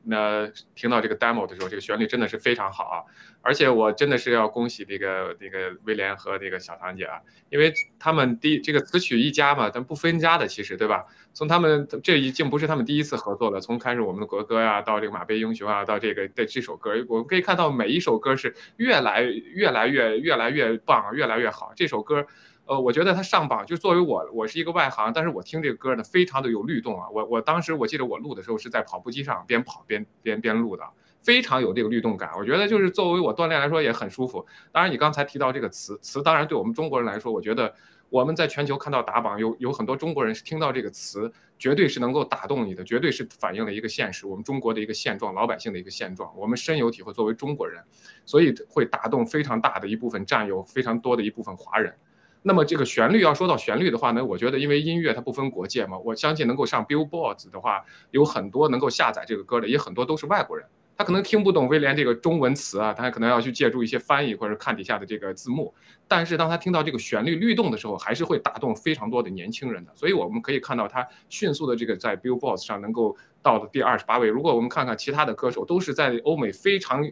[0.04, 2.96] 那听到这个 demo 的时候，这个旋律真的是非常好啊！
[3.42, 11.04] 而且我真的是要恭喜那个那个威廉和那个小唐姐啊，因为他们第这个词曲一家嘛，但不分家的，其实对吧？
[11.32, 21.72] 从他们这已经不是他们第一次合作了，从开始我们的国歌呀，到这个马背英雄啊，到这个的这首歌，我们可以看到每一首歌是越来越来越越来越棒，越来越好。
[21.76, 22.26] 这首歌。
[22.68, 27.08] 呃，我觉得他上榜，就作为我，我是一个外行，但是我听这个歌呢，非常的有律动啊。
[27.08, 30.84] 我我当时我记得我录的时候是在跑步机上边跑边边边录的，
[31.18, 32.30] 非常有这个律动感。
[32.36, 34.44] 我觉得就是作为我锻炼来说也很舒服。
[34.70, 37.74] 当然，你刚才提到这个词词，当然对我们中国人来说，我觉得
[38.10, 47.14] 我们在全球看到打榜，有有很多中国人是听到这个词，绝对是能够打动你的，绝对是反映了一个现实，我们中国的一个现状，老百姓的一个现状，我们深有体会。
[47.14, 47.82] 作为中国人，
[48.26, 51.94] 所以会打动非常大的一部分战友，非常多的一部分华人。
[52.42, 60.64] 那么这个旋律要说到旋律的话呢，我觉得因为音乐它不分国界嘛，我相信能够上 Billboard 的话，有很多能够下载这个歌的，也很多都是外国人，
[60.96, 65.74] 他可能听不懂威廉这个中文词啊，他可能要去借助一些翻译或者看底下的这个字幕，
[66.06, 74.28] 但是当他听到这个旋律律动的时候，还是会打动非常多的年轻人的，所以我们可以看到他迅速的这个在 Billboard 上能够到了第二十八位。
[74.28, 77.04] 如果我们看看其他的歌手，都是在欧美非常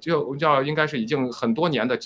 [0.00, 1.98] 就叫应该是已经很多年的。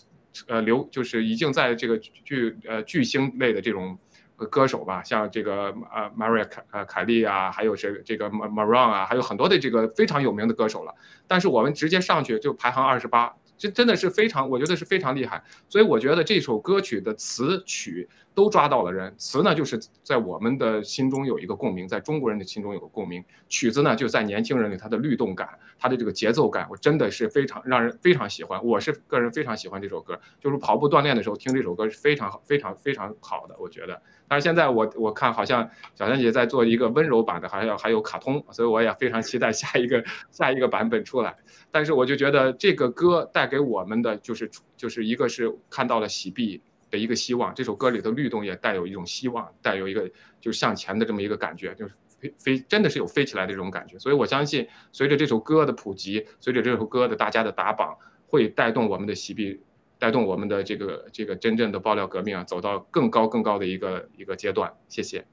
[0.46, 3.98] 呃，流就是已经在这个巨呃巨星类的这种
[4.36, 10.94] 歌手吧，像这个呃 Maria 凯呃凯莉啊，还有这这个 Maroon 啊，还有很多的这个非常有名的歌手了。
[11.26, 13.34] 但是我们直接上去就排行二十八。
[13.58, 19.12] 这真的是非常，我觉得是非常厉害，所以我觉得这首歌曲的词曲都抓到了人。
[19.16, 28.62] 词呢，就是在我们的心中有一个共鸣，在中国人的心中有个共鸣；曲子呢，就在年轻人里，它的律动感，它的这个节奏感，我真的是非常让人非常喜欢。
[28.64, 34.00] 我是个人非常喜欢这首歌，就是跑步锻炼的时候听这首歌是非常好、非常非常好的，我觉得。
[34.28, 41.36] 但是现在我我看好像小三姐在做一个温柔版的，还要还有卡通，所以我也非常期待下一个下一个版本出来。
[41.72, 53.98] 但是我就觉得这个歌带给我们的就是就是一个是看到了喜币的一个希望，这首歌里的律动也带有一种希望，带有一个就是向前的这么一个感觉，就是飞飞真的是有飞起来的这种感觉。
[53.98, 59.60] 所以我相信随着这首歌的普及，随着这首歌的大家的打榜，会带动我们的喜币。
[60.00, 64.72] 带动我们的这个这个真正的爆料革命啊，走到更高更高的一个一个阶段。
[64.88, 65.26] 谢谢。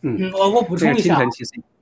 [0.00, 1.16] 嗯，我我补充一下，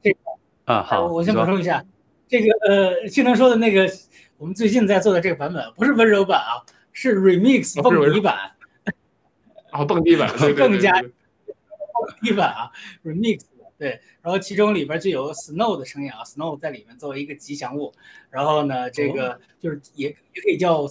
[0.03, 0.19] 这个
[0.67, 1.83] 啊好，我先补充一下，
[2.29, 3.89] 这个呃，青藤说的那个，
[4.37, 6.61] 我们最近在做的这个版本不是温柔版啊，
[6.95, 8.53] 是 remix 蹦迪版，
[9.71, 11.11] 啊蹦迪版更加蹦
[12.23, 12.73] 迪版啊
[13.05, 13.43] remix
[13.77, 17.93] 对，然后其中里边就有 snow 的声音啊，snow 在里面作为一个吉祥物，
[18.31, 20.87] 然后呢，这个就是也也可以叫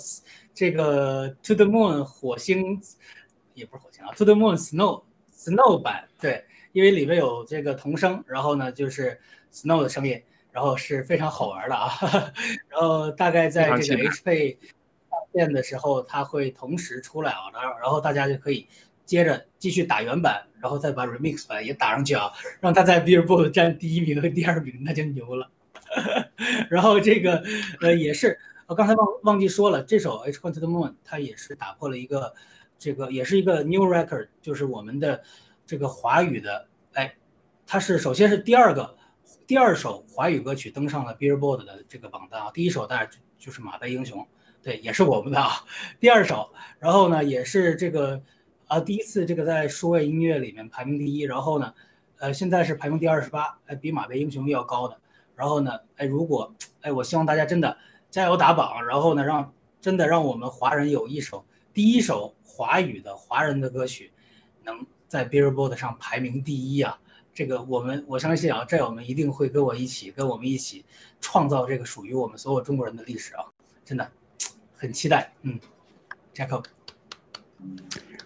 [0.54, 2.80] 这个 to the moon 火星，
[3.56, 5.02] 也不是火星啊，to the moon snow
[5.34, 6.46] snow 版对。
[6.74, 9.20] 因为里面有这个童声，然后呢就是
[9.54, 10.20] Snow 的声音，
[10.52, 11.92] 然后是非常好玩的啊。
[12.68, 14.60] 然后大概在这个 H 配上
[15.34, 18.68] 线的时候，它会同时出来啊，然后然后大家就可以
[19.06, 25.50] 接着继续打原版，然后再把 Remix 版也打上去啊，让它在 Billboard 占第一名和第二名，那就牛了。
[26.70, 27.44] 然后这个
[27.82, 32.34] 呃也是，我刚才忘忘记说了，这首 H Point to the Moon 它也是打破了一个
[32.78, 35.24] 这个也是一个 New Record，就是我们的。
[35.66, 37.16] 这个华语的，哎，
[37.66, 38.98] 它是首先是第二个，
[39.48, 42.52] 第二首华语歌曲登上了 Billboard 的这个榜单啊。
[42.54, 44.20] 第一首当然就是《马背英雄》，
[44.64, 45.64] 对，也是我们的啊。
[46.00, 46.50] 第二首，
[46.80, 48.20] 然后呢，也是这个
[48.68, 51.22] 啊，第一次这个在数位音乐里面排名第一。
[51.22, 51.74] 然后呢，
[52.18, 54.98] 呃，现在是排名第二十八，哎，比《马背英雄》要高的。
[55.36, 57.78] 然后呢，哎，如果哎，我希望大家真的
[58.10, 64.12] 加油打榜，然后呢，让真的让我们华人有一首第一首华语的华人的歌曲
[64.64, 64.86] 能。
[65.06, 67.00] 在 Billboard 上排名第一啊！
[67.36, 70.84] 这个我们我相信啊，战友们一定会跟我一起，跟我们一起
[71.22, 73.46] 创造这个属于我们所有中国人的历史啊！
[73.86, 74.12] 真的
[74.84, 75.58] 很期待，嗯
[76.36, 76.66] ，Jacob，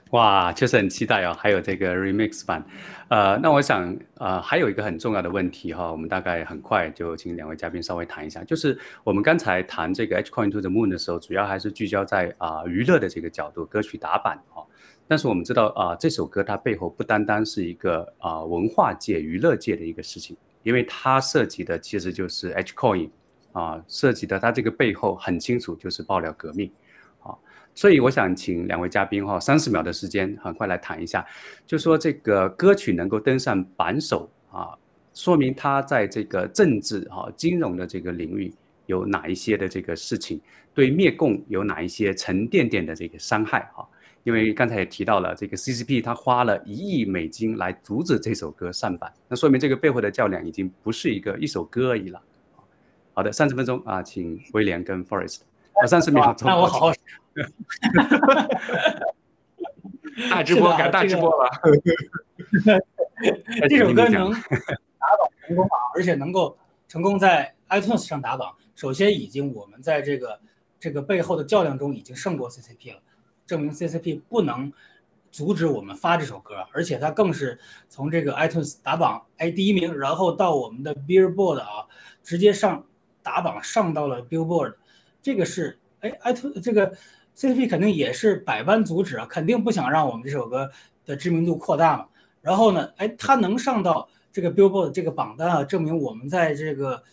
[0.09, 1.31] 哇，确实很期待哦。
[1.37, 2.65] 还有这个 Remix 版，
[3.09, 14.65] 呃，那我想呃，还有一个很重要的问题哈，我们大概很快就请两位嘉宾稍微谈一下，就是我们刚才谈这个 H Coin to the Moon 的时候，主要还是聚焦在啊娱乐的这个角度，歌曲打版哈。
[15.07, 23.11] 但是我们知道啊，这首歌它背后不单单是一个啊文化界、娱乐界的一个事情，因为它涉及的其实就是 H coin，
[23.57, 26.71] 啊，涉及的它这个背后很清楚就是爆料革命，
[27.23, 27.33] 啊，
[27.73, 31.25] 所以我想请两位嘉宾哈，三十秒的时间，很快来谈一下，
[31.65, 34.77] 就说这个歌曲能够登上榜首啊，
[35.11, 38.53] 说明它在这个政治哈、金融的这个领域
[38.85, 40.39] 有哪一些的这个事情，
[40.75, 43.83] 对灭共有哪一些沉甸甸的这个伤害哈。
[44.23, 52.21] 因为刚才也提到了这个 CCP，他花了一亿美金来阻止这首歌上榜，那说明这个背后的较量已经不是一个一首歌而已了。
[53.17, 55.39] 好的，三十分钟啊，请威廉跟 Forest，
[55.73, 56.47] 啊，三十秒钟。
[56.47, 56.93] 那我好好。
[60.29, 61.49] 大直播， 改大直播了。
[63.67, 66.55] 这首歌能打榜成功啊，而且能够
[66.87, 70.39] 成功在 iTunes 上打榜，首先已经我们在这个
[70.79, 72.99] 这个背后的较量中已经胜过 CCP 了。
[73.47, 74.71] 证明 CCP 不能
[75.31, 77.57] 阻止我们发这首歌，而且它更是
[77.89, 81.87] 从这个 iTunes 打榜哎第一名，然后到我们的 Billboard 啊，
[82.21, 82.85] 直接上
[83.27, 84.75] 打榜上到了 Billboard，
[85.21, 86.95] 这个是哎，i t 这个
[87.35, 90.71] CCP 肯定也是百般阻止啊，肯定不想让我们这首歌
[91.05, 92.05] 的知名度扩大嘛。
[92.41, 97.03] 然后呢，哎，它能上到这个 Billboard 这个榜单啊，证明我们在这个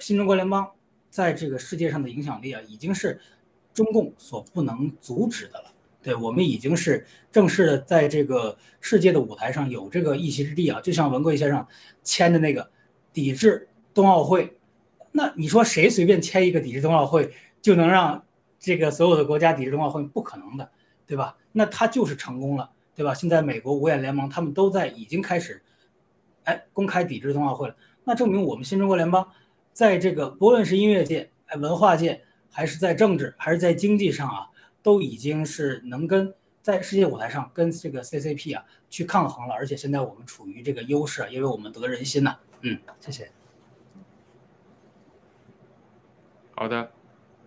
[0.00, 0.68] 新中国联邦
[1.08, 3.20] 在这个世界上的影响力啊，已经是
[3.72, 5.72] 中共所不能阻止的了。
[6.02, 11.64] 对我们已经是正式的在这个世界的舞台上有这个一席之地啊，就像文贵先生
[12.02, 12.68] 签的那个
[13.12, 14.58] 抵制冬奥会，
[15.12, 18.24] 那你说谁随便签一个抵制冬奥会就能让
[18.58, 20.02] 这个所有的国家抵制冬奥会？
[20.04, 20.70] 不可能的，
[21.06, 21.36] 对吧？
[21.52, 23.12] 那他就是成功了，对吧？
[23.14, 25.62] 现在美国五眼联盟他们都在已经开始，
[26.44, 29.26] 哎，公开抵制冬奥会了，那证明我们新中国联邦
[29.72, 34.46] 在这个不论是音乐界、哎文化界，还是在政治，还是在经济上啊。
[34.82, 36.32] 都已经是能跟
[36.62, 42.34] 在世界舞台上跟这个 CCP 啊去抗衡了，而且现在我们处于这个优势，因为我们得人心呐。
[42.62, 43.30] 嗯，谢谢。
[46.60, 46.90] 好的，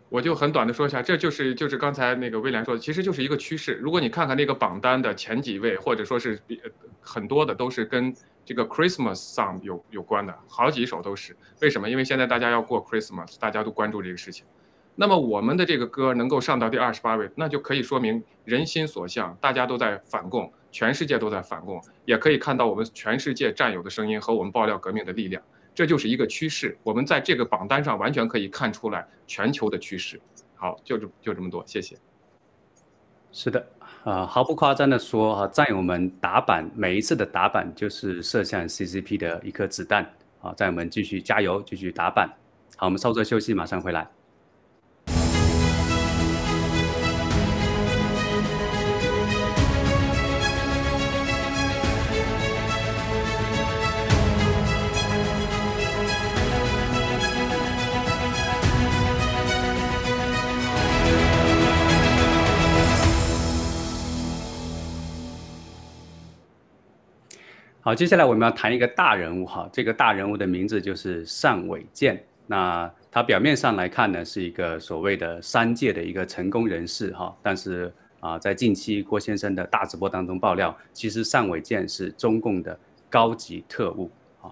[0.10, 3.74] 我就很短的说一下，这就是就是刚才那个威廉说的，其实就是一个趋势。
[3.74, 6.60] 如果你看看那个榜单的前几位，或者说是比
[7.00, 8.12] 很多的都是跟
[8.44, 11.38] 这个 Christmas song 有有关的，好几首都是。
[11.62, 11.88] 为什么？
[11.88, 14.48] 因为现在大家要过 Christmas，大家都关注这个事情。
[14.96, 25.44] 那么我们的这个歌能够上到第二十八位，那就可以说明人心所向，大家都在反共，全世界都在反共，也可以看到我们全世界战友的声音和我们爆料革命的力量，
[25.74, 26.78] 这就是一个趋势。
[26.84, 30.20] 我们在这个榜单上完全可以看出来全球的趋势。
[30.56, 31.98] 好，就这就这么多，谢谢。
[33.32, 33.68] 是的，
[34.04, 40.10] 啊，毫不夸张的说，啊，战友们打板每一次的打板就是射向 CCP 的一颗子弹。
[40.42, 42.30] 啊，战友们继续加油，继续打板。
[42.76, 44.08] 好，我们稍作休息，马上回来。
[67.86, 72.18] 好，接下来我们要谈一个大人物哈，这个大人物的名字就是单伟健。
[72.48, 82.80] 那他表面上来看呢，是一个所谓的商界的一个成功人士哈，但是啊，在近期郭先生的大直播当中爆料，其实单伟健是中共的
[83.10, 84.10] 高级特务
[84.42, 84.50] 啊。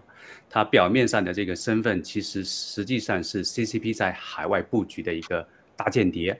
[0.49, 6.37] 他表面上的这个身份，其实实际上是 CCP 在海外布局的一个大间谍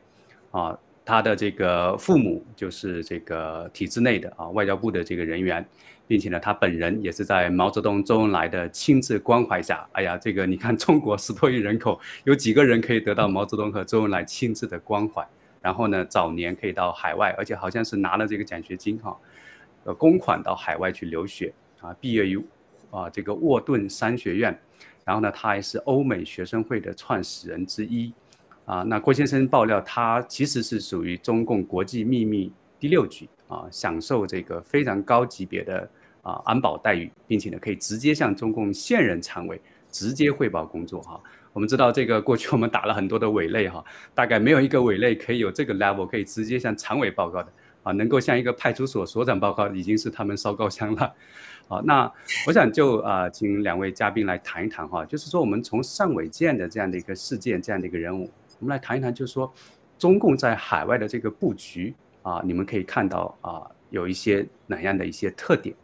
[0.51, 0.77] 啊。
[1.03, 5.65] 他的这个父母就是这个体制内的啊，外交部的这个人员。
[6.11, 15.25] 并且呢，他本人也是在毛泽东、周恩来的亲自关怀下，哎呀，这个你看，中国十多亿人口，有几个人可以得到毛泽东和周恩来亲自的关怀？
[15.61, 19.17] 然后呢，早年可以到海外，而且好像是拿了这个奖学金哈，
[19.85, 22.37] 呃，公款到海外去留学啊，毕业于
[22.89, 24.59] 啊这个沃顿商学院，
[25.05, 28.11] 然后呢，他还是欧美学生会的创始人之一
[28.65, 28.83] 啊。
[28.83, 32.51] 那郭先生爆料，他其实是属于中共国际秘密
[32.81, 35.89] 第六局啊，享受这个非常高级别的。
[36.21, 39.59] 啊，安保待遇，并且呢，可以直接向中共现任常委
[39.89, 41.21] 直接汇报工作哈。
[41.53, 43.83] 我们知道这个过去我们打了很多的委类哈，
[44.15, 47.51] 大概没有一个委类可以有这个 level 可以直接向常委报告的
[47.83, 51.13] 啊，能够向一个派出所所长报告，已经是他们烧高香了。
[51.67, 52.11] 好，那
[52.47, 59.51] 我想就啊，请两位嘉宾来谈一谈哈，就是说我们从尚伟建的这样的一个事件，这样的一个人物，我们来谈一谈，就是说
[59.97, 65.75] 中共在海外的这个布局啊，你们可以看到啊，有一些哪样的一些特点？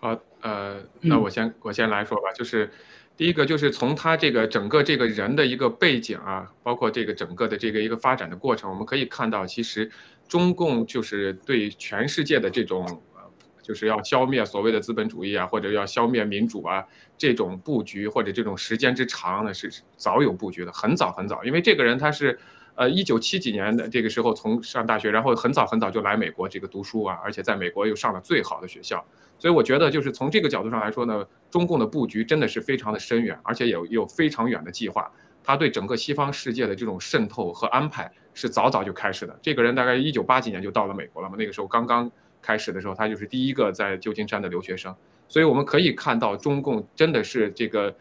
[0.00, 2.70] 好，呃，那我先我先来说吧，就是
[3.16, 9.90] 第一个就是从他这个整个这个人的一个背景啊，包括这个整个的这个一个发展的过程，我们可以看到，其实
[10.28, 13.02] 中共就是对全世界的这种，
[13.62, 16.84] 就是要消灭所谓的资本主义啊，或者要消灭民主啊，
[17.16, 22.38] 这种布局或者这种时间之长呢，是早有布局的，很早很早，因为这个人他是。
[22.74, 29.04] 呃，一九七几年的这个时候，从上大学，然后很早很早就来美国这个读书啊，而且在美国又上了最好的学校，
[29.38, 35.10] 所以我觉得就是从这个角度上来说呢，中共的布局真的是非常的深远，而且有有非常远的计划。
[35.44, 39.38] 他对整个西方世界的这种渗透和安排是早早就开始的。
[39.42, 42.10] 这个人大概一九八几年就到了美国了嘛，那个时候刚刚
[42.40, 44.94] 开始的时候，他就是第一个在旧金山的留学生。
[45.28, 47.94] 所以我们可以看到，中共真的是这个。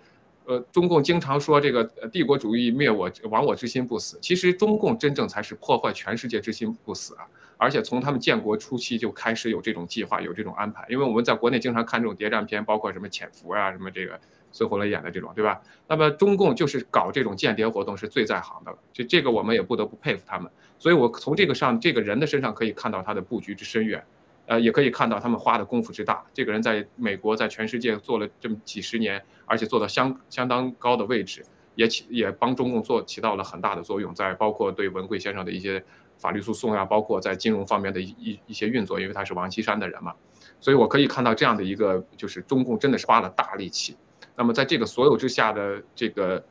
[0.45, 7.27] 呃，中共经常说这个帝国主义灭我亡我之心不死，其实中共真正才是破坏全世界之心不死啊！
[7.57, 10.83] 而且从他们建国初期就开始有这种计划，有这种安排。
[10.89, 14.19] 因为我们在国内经常看这种谍战片，包括什么潜伏啊，什么这个
[14.51, 15.61] 孙红雷演的这种，对吧？
[15.87, 20.51] 那么中共就是搞这种间谍活动是最在行的了，这这个我们也不得不佩服他们。
[20.79, 24.03] 所以我从这个上这个人的身上可以看到他的布局之深远。
[24.45, 26.23] 呃，也可以看到他们花的功夫之大。
[26.33, 31.43] 这个人在美国，在全世界做了这么几十年，而且做到相相当高的位置，
[31.75, 34.13] 也起也帮中共做起到了很大的作用。
[34.13, 35.83] 在包括对文贵先生的一些
[36.17, 40.13] 法律诉讼呀，包括在金融方面的一一一些运作，因为他是王岐山的人嘛，
[40.59, 43.95] 所以我可以看到这样的一个，就是中共真的是花了大力气。
[44.35, 46.43] 那么在这个所有之下的这个。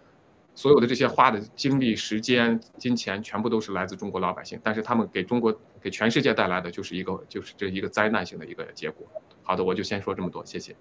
[0.60, 9.06] 所有的这些花的精力、时间、金钱，全部都是来自中国老百姓，但是他们给中国、给全世界带来的就是一个，就是这一个灾难性的一个结果。
[9.42, 10.76] 好的，我就先说这么多，谢谢。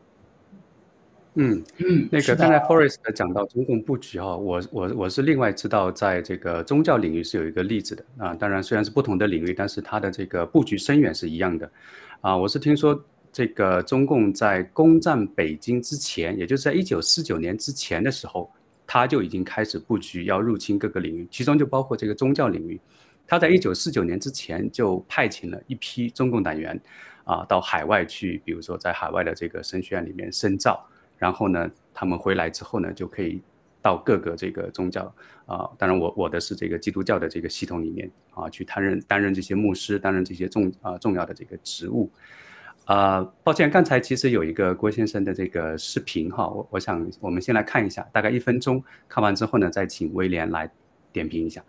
[1.36, 11.72] 嗯嗯，那个刚才 Forest 讲到中共布局哈，我我我是另外知道，在这个宗教领域是有一个例子的啊，当然虽然是不同的领域，但是它的这个布局深远是一样的
[12.20, 12.36] 啊。
[12.36, 13.02] 我是听说
[13.32, 18.52] 这个中共在攻占北京之前，也就是在一九四九年之前的时候。
[18.92, 22.82] 他就已经开始布局，要入侵各个领域，其中就包括这个宗教领域。
[23.28, 26.82] 他在一九四九年之前就派遣了一批中共党员，
[27.24, 30.84] 啊，到海外去，比如说在海外的这个神学院里面深造。
[31.20, 33.40] 然后呢，他们回来之后呢，就可以
[33.80, 35.14] 到各个这个宗教，
[35.46, 42.10] 啊，当然我我的是这个基督教的这个系统里面啊，去担任担任这些牧师，担任这些重啊重要的这个职务。
[42.90, 50.68] 啊，抱歉，刚才其实有一个郭先生的这个视频哈，我我想我们先来看一下，大概一分钟，看完之后呢，再请威廉来
[51.14, 51.64] 点评一下。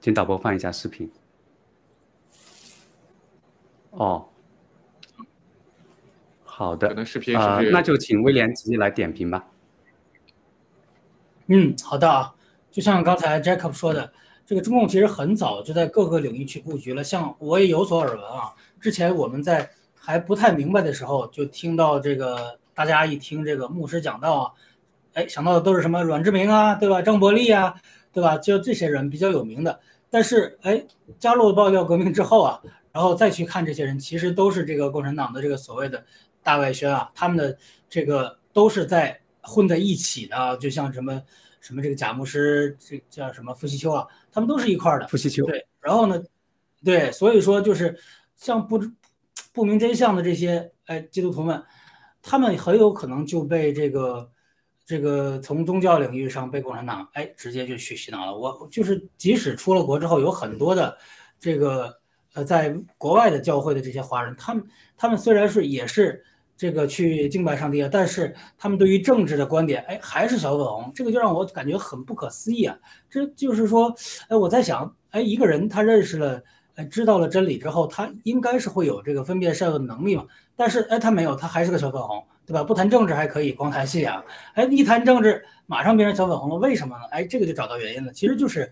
[0.00, 1.08] 请导播放一下视频。
[3.90, 4.28] 哦，
[6.42, 9.48] 好的，啊，那就请威廉直接来点评吧。
[11.46, 12.34] 嗯，好的啊，
[12.68, 14.12] 就像刚才 Jacob 说的。
[14.48, 18.54] 这个中共其实很早就在各个领域去布局了，像我也有所耳闻啊。
[18.80, 24.52] 之前我们在还不太明白的时候，就听到这个大家一听这个牧师讲道啊，
[25.12, 27.02] 哎，想到的都是什么阮志明啊，对吧？
[27.02, 27.74] 张伯蛎啊，
[28.10, 28.38] 对吧？
[28.38, 29.78] 就这些人比较有名的。
[30.08, 30.82] 但是哎，
[31.18, 32.58] 加入爆料革命之后啊，
[32.90, 36.02] 然后再去看这些人，其实都是这个共产党的这个所谓的
[36.42, 37.54] 大外宣啊，他们的
[37.90, 41.20] 这个都是在混在一起的，就像什么。
[41.60, 44.06] 什么这个贾牧师，这叫什么傅西秋啊？
[44.30, 45.08] 他们都是一块儿的。
[45.08, 46.22] 夫妻丘对，然后呢，
[46.84, 47.98] 对，所以说就是
[48.36, 48.90] 像不知
[49.52, 51.62] 不明真相的这些哎基督徒们，
[52.22, 54.30] 他们很有可能就被这个
[54.84, 58.36] 这个从宗教领域上被共产党哎直接就去洗脑了。
[58.36, 60.96] 我就是即使出了国之后，有很多的
[61.38, 61.98] 这个
[62.34, 64.64] 呃在国外的教会的这些华人，他们
[64.96, 66.24] 他们虽然是也是。
[66.58, 72.76] 这个去敬拜上帝啊，但是他们对于政治的观点，哎，还是小粉红，这个就让我感觉很不可思议啊！
[73.08, 73.94] 这就是说，
[74.26, 76.42] 哎，我在想，哎，一个人他认识了，
[76.74, 80.26] 哎，知道了真理之后，他应该是会有这个分辨善恶的能力嘛？
[80.56, 82.64] 但是，哎，他没有，他还是个小粉红，对吧？
[82.64, 87.04] 不谈政治还可以，光谈信仰，哎，一谈政治马上变成小粉红了，为什么呢？
[87.12, 88.68] 哎，这个就找到原因了，其实就是。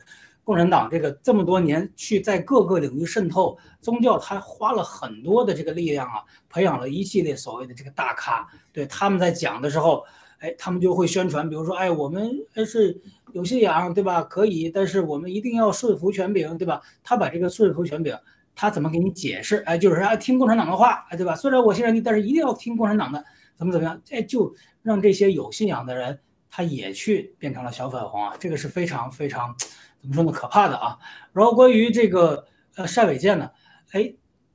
[0.47, 8.47] 共产党这个这么多年去在各个领域渗透宗教，他花了很多的这个力量啊，培养了一系列所谓的这个大咖。
[8.73, 10.05] 对他们在讲的时候，
[10.39, 12.31] 哎，他们就会宣传，比如说，哎，我们
[12.65, 12.97] 是
[13.33, 14.23] 有信仰，对吧？
[14.23, 16.81] 可以，但是我们一定要顺服权柄，对吧？
[17.03, 18.17] 他把这个顺服权柄，
[18.55, 19.57] 他怎么给你解释？
[19.67, 21.35] 哎，就是说，听共产党的话，哎，对吧？
[21.35, 23.25] 虽然我信任你，但是一定要听共产党的，
[23.57, 24.01] 怎么怎么样？
[24.13, 29.53] 哎，就让这些有信仰的人，他也去变成了小粉红啊，这个是非常非常。
[30.01, 30.33] 怎么说呢？
[30.33, 30.99] 可怕的啊！
[31.33, 33.51] 然后关于这个呃单伟建呢，
[33.93, 34.15] 哎，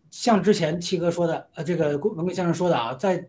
[0.09, 3.27] 像之前七哥说的，呃，这个文贵先生说的啊，在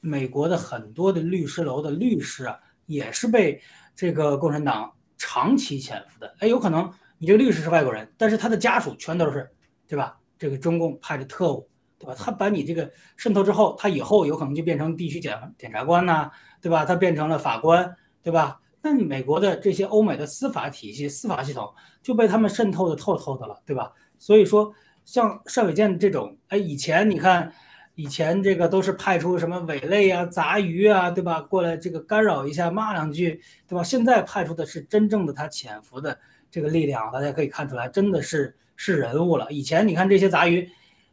[0.00, 3.60] 美国的很多的律师楼的律师啊，也是被
[3.94, 6.34] 这个共产党长期潜伏的。
[6.38, 9.50] 哎，有可能你这个律师是外国人，但是他的家属全都是，
[9.86, 10.18] 对吧？
[10.38, 12.14] 这个中共派的特务，对吧？
[12.16, 16.30] 他把你这个渗透之后，他以后有可能就变成地区检检察官呐，
[16.62, 16.84] 对吧？
[16.86, 18.58] 他变成了法官，对吧？
[18.82, 21.70] 那美国的这些欧美的司法体系、司法系统
[22.02, 23.92] 就被他们渗透的透透的了，对吧？
[24.16, 24.72] 所以说，
[25.04, 27.52] 像单伟建这种，哎，以前你看，
[27.94, 31.40] 以前这个都是派出什么伪类啊、杂鱼啊，对吧？
[31.42, 33.82] 过来这个干扰一下，骂两句，对吧？
[33.82, 36.18] 现在派出的是真正的他潜伏的
[36.50, 39.46] 这个力量，大家可以看出来，真的是是人物了。
[39.50, 40.66] 以前你看这些杂鱼，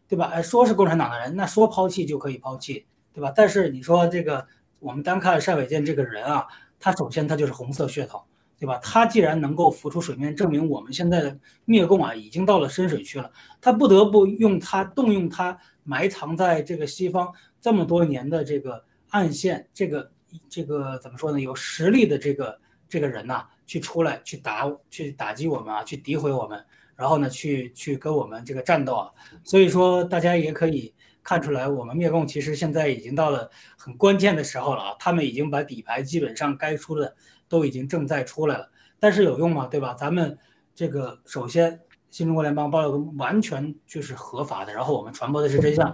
[0.07, 0.27] 对吧？
[0.33, 3.33] 哎，说是共产党的人，那说抛弃就可以抛弃，对吧？
[3.35, 4.47] 但是你说这个，
[4.79, 6.47] 我们单看单伟建这个人啊。
[6.79, 8.21] 他首先他就是红色噱头，
[8.59, 8.77] 对吧？
[8.77, 13.31] 他既然能够浮出水面，证明我们现在的灭共啊已经到了深水区了。
[13.59, 20.11] 他不得不用他动用他埋藏在这个西方这么多年的这个暗线，这个
[20.49, 21.39] 这个怎么说呢？
[21.39, 26.63] 有实力的这个这个人呐，去出来去打去打击我们啊，去诋毁我们，
[26.95, 29.11] 然后呢去去跟我们这个战斗啊。
[29.43, 30.93] 所以说大家也可以。
[31.27, 34.95] 看出来，我们灭共其实现在已经到了很关键的时候了啊！
[34.97, 37.13] 他们已经把底牌基本上该出的
[37.49, 39.67] 都已经正在出来了，但是有用吗？
[39.67, 39.93] 对吧？
[39.93, 40.37] 咱们
[40.73, 45.93] 这个首先新中国联邦爆料完全就是合法的，然后我们传播的是真相，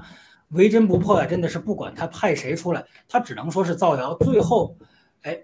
[0.49, 1.25] 唯真不破呀！
[1.25, 4.77] 真的是不管他派谁出来，他只能说是造谣，最后
[5.23, 5.35] 哎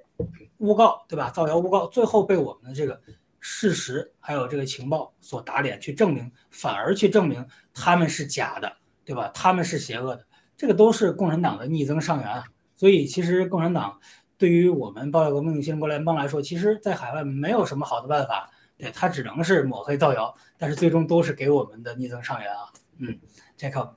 [0.57, 1.31] 诬告对吧？
[1.31, 3.01] 造谣诬告，最后被我们的这个
[3.39, 8.71] 事实还有这个情报所打脸，去证明，反而去证明他们是假的。
[9.10, 9.32] 对吧？
[9.34, 10.24] 他们是邪恶的，
[10.55, 12.43] 这个都是共产党的逆增上缘啊。
[12.76, 13.99] 所以其实共产党
[14.38, 22.70] 对于我们爆料革命新中国联邦来说，其实在海外没有什么好的办法，对他只能是抹黑造谣，但是最终都是给我们的逆增上缘啊。
[22.99, 23.18] 嗯
[23.57, 23.89] ，Jacob，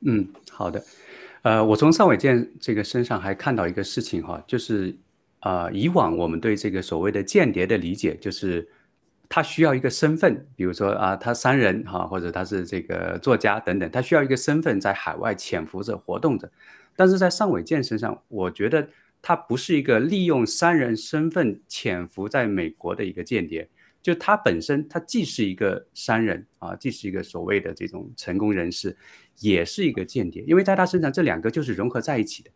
[0.00, 0.84] 嗯，好的。
[1.40, 4.94] 呃，我从尚伟建这个身上还看到一个事情哈，就是
[5.38, 8.68] 啊，以往我们对这个所谓的间谍的理解就是。
[9.32, 16.50] 他需要一个身份，比如说啊，他商人哈，或者他是这个作家等等，他需要一个身份在海外潜伏着活动着。
[16.96, 18.88] 但是在尚伟健身上，我觉得
[19.22, 23.68] 他不是一个利用商人身份潜伏在美国的一个间谍，
[24.02, 28.96] 就他本身，他既是一个商人啊，既是一个所谓的这种成功人士，
[29.38, 32.50] 也是一个间谍，因为在他身上这两个就是融合在一起的。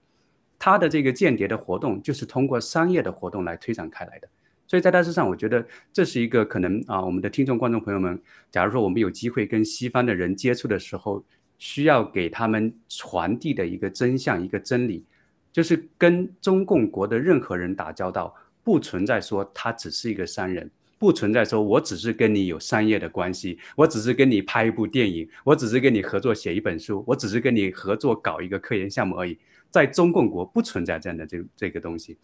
[0.59, 4.29] 他的这个间谍的活动就是通过商业的活动来推展开来的。
[4.67, 8.19] 所以在大致上，我觉得这是一个可能啊，我们的听众、观众朋友们，
[8.51, 11.23] 假如说我们有机会跟西方的人接触的时候，
[11.59, 15.05] 需要给他们传递的一个真相、一个真理，
[15.53, 29.39] 就是跟中共国的任何人打交道，不存在说他只是一个商人，不存在说我只是跟你有商业的关系，我只是跟你拍一部电影，我只是跟你合作写一本书，我只是跟你合作搞一个科研项目而已，
[29.71, 32.17] 在中共国不存在这样的这这个东西。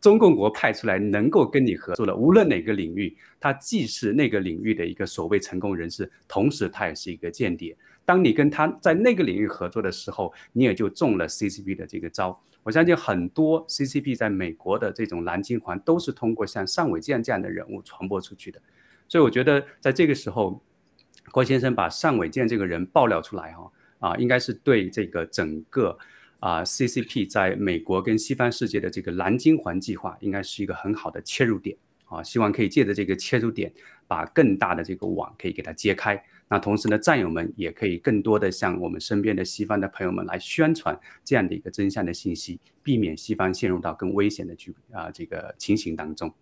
[0.00, 7.76] 中共国派出来能够跟你合作的，无论哪个领域，他既是那个领域的一个所谓成功人士，同时他也是一个间谍。
[8.04, 12.40] 当你跟他在那个领域合作的时候，你也就中了 CCP 的这个招。
[12.62, 18.60] 我相信很多 CCP 在美国的这种蓝金环都是通过像尚伟建这样的人物传播出去的。
[19.08, 20.62] 所以我觉得在这个时候，
[21.32, 25.98] 郭先生把尚伟建这个人爆料出来，哈啊，应该是对这个整个。
[26.40, 33.72] 啊，CCP 在美国跟西方世界的这个蓝金环计划应该是一个很好的切入点啊，希望可以借着这个切入点，
[34.06, 36.22] 把更大的这个网可以给它揭开。
[36.48, 46.32] 那同时呢，战友们也可以更多的向我们身边的西方的朋友们来宣传这样的一个真相的信息，避免西方陷入到更危险的局啊这个情形当中。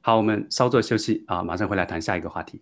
[0.00, 2.60] 好，我们稍作休息啊，马上回来谈下一个话题。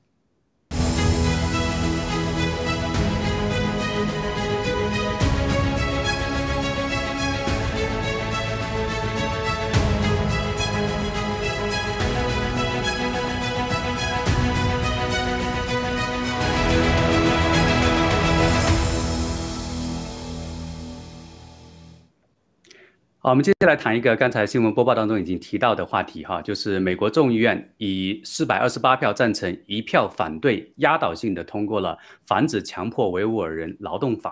[23.25, 31.97] 好，我们接下来谈一个刚才新闻播报当中已经提到的话题哈，就是美国众议院以四百二十八票赞成、一票反对，压倒性的通过了
[32.27, 34.31] 《防止强迫维吾尔人劳动法》。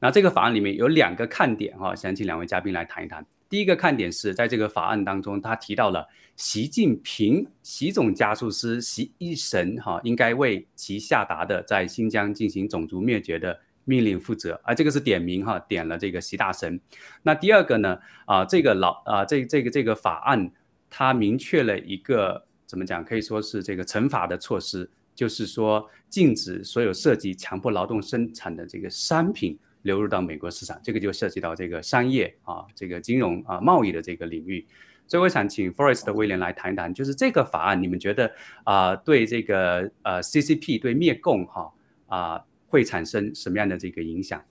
[0.00, 3.24] 那这个法案里面有两个看点哈，想请两位嘉宾来谈一谈。
[3.48, 6.06] 第一个看点是在这个法案当中，他提到了
[6.36, 13.58] 习近平、习总加速师、习一神哈，应该为其下达的在新疆进行种族灭绝的。
[13.86, 16.78] 命令负责啊，这个是点名哈，点了这个习大神。
[17.22, 20.50] 那第二个呢啊，这个老啊，这这个这个法案
[20.90, 34.66] 它明确了一个怎么讲，可以说是这个惩罚的措施，就是说禁止所有涉及强迫劳动生产的这个商品流入到美国市场，这个就涉及到这个商业啊，这个金融啊贸易的这个领域。
[35.06, 38.28] 所以我想请 Forest 的威廉来谈一谈，就是这个法案，你们觉得
[38.64, 41.72] 啊，对这个呃 CCP 对灭共哈
[42.08, 42.44] 啊。
[42.66, 44.44] 会产生什么样的这个影响？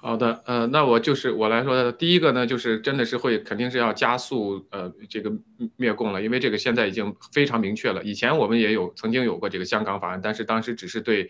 [0.00, 5.30] 好的，呃，那我就是我来说，第一个呢，就是真的是会肯定是要加速呃这个
[5.74, 8.00] 灭共了，因为这个现在已经非常明确了。
[8.04, 11.28] 以前我们也有曾经有过这个香港法案，但是当时只是对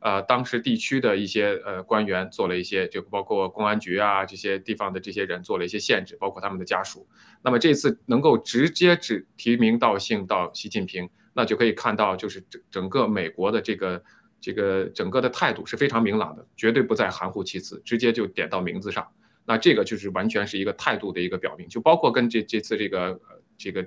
[0.00, 7.08] 呃当时地区的一些呃官员做了一些，就包括公安局啊这些地方的这些人做了一些限制，包括他们的家属。
[7.42, 11.08] 那么这次能够直接指提名道姓到习近平。
[11.32, 14.02] 那就可以看到，就是整整个美国的这个
[14.40, 19.06] 这个整个的态度是非常明朗的，绝对不再含糊其辞，直接就点到名字上。
[19.46, 23.20] 那这个就是完全是一个态度的一个表明，就包括跟这这次这个
[23.56, 23.86] 这个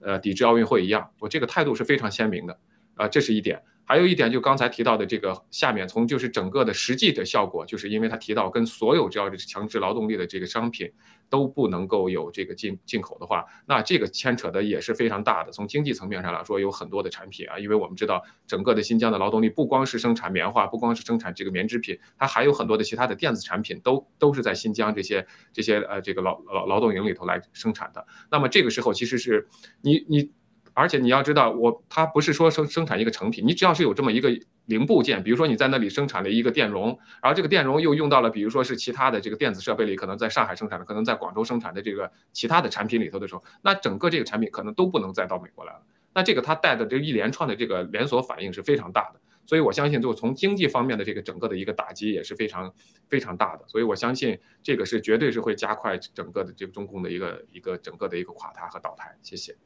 [0.00, 2.58] 呃抵制奥运会一样，我这个态度是非常鲜明的
[2.94, 3.62] 啊，这是一点。
[3.92, 10.90] 还有一点，就刚才提到的这个下面，从就是整个的实际的效果，就是因为他提到跟所有只要是强制劳动力的这个商品
[11.28, 15.52] 都不能够有这个进进口的话，那这个牵扯的也是非常大的。
[15.52, 28.06] 从经济层面上来说，有很多的产品啊，因为我们知道整个的新疆的劳动力不光是生产棉花，不光是生产这个棉织品，它还有很多的其他的电子产品都都是在新疆这些这些呃这个劳劳劳动营里头来生产的。
[28.30, 29.46] 那么这个时候其实是
[29.82, 30.30] 你你。
[30.74, 34.30] 而且你要知道，我它不是说生生产一个成品，你只要是有这么一个
[34.66, 45.82] 零部件，比如说你在那里生产了一个电容，然后这个电容又用到了，比如说是其他的这个电子设备里，可能在上海生产的，可能在广州生产的这个其他的产品里头的时候，那整个这个产品可能都不能再到美国来了。
[46.14, 52.72] 那这个它带的这一连串的这个连锁反应是非常大的，所以我相信就从经济方面的这个整个的一个打击也是非常
[53.08, 59.16] 非常大的，所以我相信这个是绝对是会加快整个的这个中共的一个一个整个的一个垮塌和倒台。
[59.22, 59.56] 谢谢。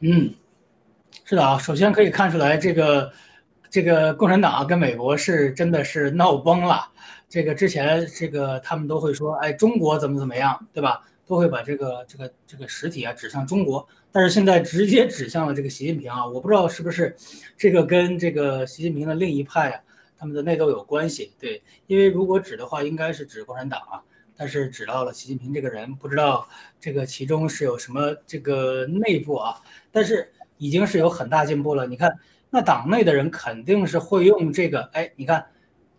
[0.00, 0.32] 嗯，
[1.24, 3.12] 是的啊，首先可以看出来，这个
[3.68, 6.88] 这个共产党啊，跟美国是真的是闹崩了。
[7.28, 11.02] 这个之前这个他们都会说，哎，中国怎么怎么样，对吧？
[11.26, 17.14] 都会把这个这个这个实体啊指向中国，但是现在直接指向了这个习近平啊，我不知道是不是
[17.56, 19.80] 这个跟这个习近平的另一派啊
[20.16, 21.32] 他们的内斗有关系？
[21.38, 24.00] 对，因为如果指的话，应该是指共产党啊。
[24.38, 29.60] 但是只到了习近平这个人，不知道这个其中是有什么这个内部啊？
[29.90, 31.88] 但是已经是有很大进步了。
[31.88, 32.08] 你看，
[32.48, 35.44] 那党内的人肯定是会用这个，哎，你看，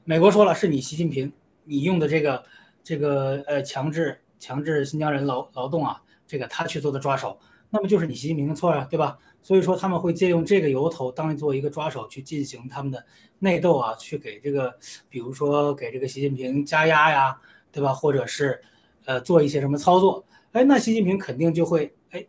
[0.05, 1.33] 美国说了是你习近平，
[1.65, 2.45] 你用的这个
[2.81, 7.37] 这个呃强制强制新疆人劳劳动啊，这个他去做的抓手，
[7.69, 9.17] 那么就是你习近平的错啊，对吧？
[9.41, 13.05] 所以说他们会借用这个由头当做一个抓手去进行他们的
[13.39, 14.77] 内斗啊，去给这个
[15.09, 17.37] 比如说给这个习近平加压呀。
[17.71, 17.93] 对吧？
[17.93, 18.61] 或者是，
[19.05, 20.25] 呃，做一些什么操作？
[20.51, 22.25] 哎，那习近平肯定就会，哎，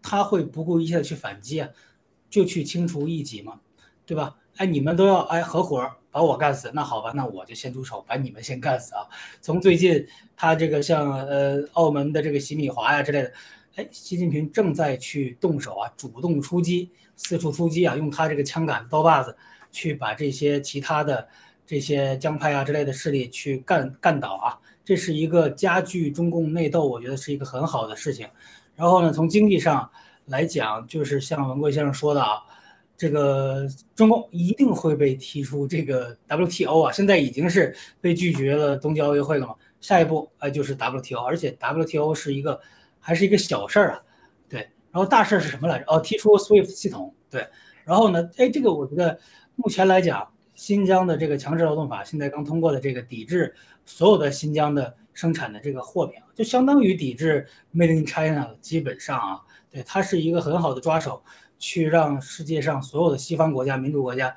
[0.00, 1.68] 他会不顾一切的去反击啊，
[2.28, 3.60] 就去清除异己嘛，
[4.06, 4.36] 对吧？
[4.56, 9.02] 哎，你们都要哎合伙把我干死，那好吧，那我就先出手把你们先干死啊。
[9.40, 10.06] 从最近
[10.36, 13.32] 他这个像呃澳门的这个洗米华呀之类的，
[13.74, 19.36] 哎，习近平正在去动手啊，主动出击，四处出击啊，用他这个枪杆刀把子
[19.72, 21.28] 去把这些其他的。
[21.70, 28.26] 这些江派啊之类的势力去干干倒啊，这是一个加剧中共内斗，我觉得是一个很好的事情。
[28.74, 29.88] 然后呢，从经济上
[30.24, 32.42] 来讲，就是像文贵先生说的啊，
[32.96, 42.60] 这个中共一定会被踢出这个 WTO 啊，现在已经是被拒绝了东京奥运会了嘛，下一步哎就是 WTO，而且 WTO 是一个
[42.98, 44.02] 还是一个小事儿啊，
[44.48, 44.68] 对。
[44.90, 45.84] 然后大事是什么来着？
[45.86, 47.46] 哦，提出 SWIFT 系统，对。
[47.84, 49.16] 然后呢，哎，这个我觉得
[49.54, 50.28] 目前来讲，
[50.60, 53.54] 新疆的这个强制劳动法现在刚通过的这个抵制
[53.86, 59.40] 所有的新疆的生产的这个货品，就相当于抵制 Made in China，基本上啊，
[59.70, 61.22] 对，它是一个很好的抓手，
[61.58, 64.36] 去让世界上所有的西方国家、民主国家，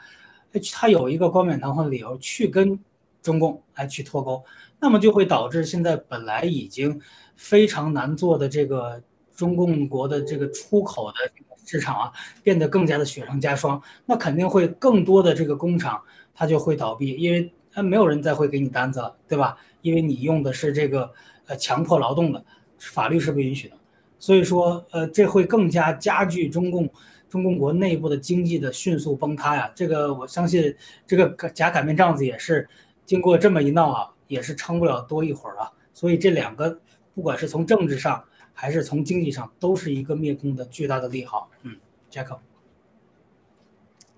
[0.71, 2.79] 它有一个冠冕堂皇的理由去跟
[3.21, 4.41] 中共来去脱钩，
[4.79, 7.01] 那么就会导致现在本来已经
[7.35, 9.03] 非常难做的这个
[9.35, 11.17] 中共国的这个出口的。
[11.65, 12.11] 市场啊
[12.43, 16.01] 变得更加的雪上加霜，那肯定会更多的这个工厂
[16.35, 19.57] 它就会倒闭，因为它没有人再会给你单子了，对吧？
[19.81, 21.11] 因为你用的是这个
[21.47, 22.43] 呃强迫劳动的，
[22.77, 23.75] 法律是不允许的，
[24.19, 26.89] 所以说呃这会更加加剧中共
[27.29, 29.71] 中共国内部的经济的迅速崩塌呀。
[29.73, 30.75] 这个我相信
[31.07, 32.67] 这个假擀面杖子也是
[33.05, 35.71] 经过这么一闹啊，也是撑不了多一会儿啊。
[35.93, 36.79] 所以这两个
[37.15, 38.23] 不管是从政治上。
[38.53, 41.49] 还是从经济上都是一个灭共的巨大的利好。
[41.63, 41.77] 嗯
[42.09, 42.37] ，Jack。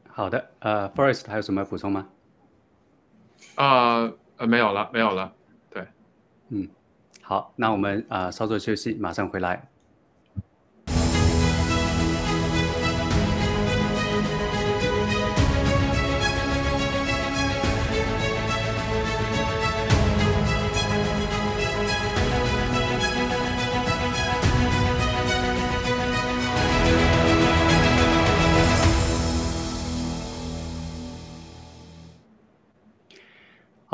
[0.08, 2.08] 好的，呃，Forest 还有什么补充吗？
[3.56, 5.34] 啊，呃，没有了，没有了。
[5.70, 5.86] 对，
[6.50, 6.70] 嗯，
[7.22, 9.68] 好，那我们啊稍作休息，马上回来。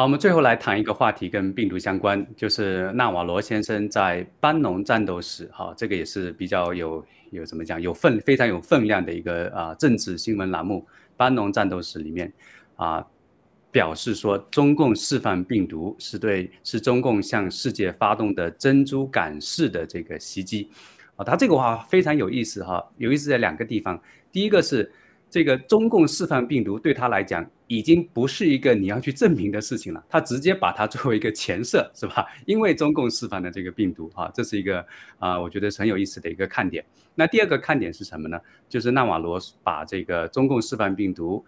[0.02, 10.88] 好，我们最后来谈一个话题，跟病毒相关，就是纳瓦罗先生在班农战斗史，哈，这个也是比较有有怎么讲，有分非常有分量的一个啊政治新闻栏目。
[11.16, 12.34] 班农战斗史里面
[12.78, 13.06] 啊，
[13.72, 20.68] 表示说中共释放病毒是对是中共向世界发动的珍珠港式的这个袭击，
[21.16, 24.92] 啊，他这个话非常有意思哈，有意思在两个地方，第一个是。
[25.32, 32.28] 这个中共释放病毒对他来讲已经不是一个你要去证明的事情了，他直接把它作为一个前设，是吧？
[32.46, 34.86] 因为中共释放的这个病毒，哈，这是一个
[35.20, 36.84] 啊，我觉得很有意思的一个看点。
[37.16, 38.38] 那第二个看点是什么呢？
[38.68, 41.46] 就是纳瓦罗把这个中共释放病毒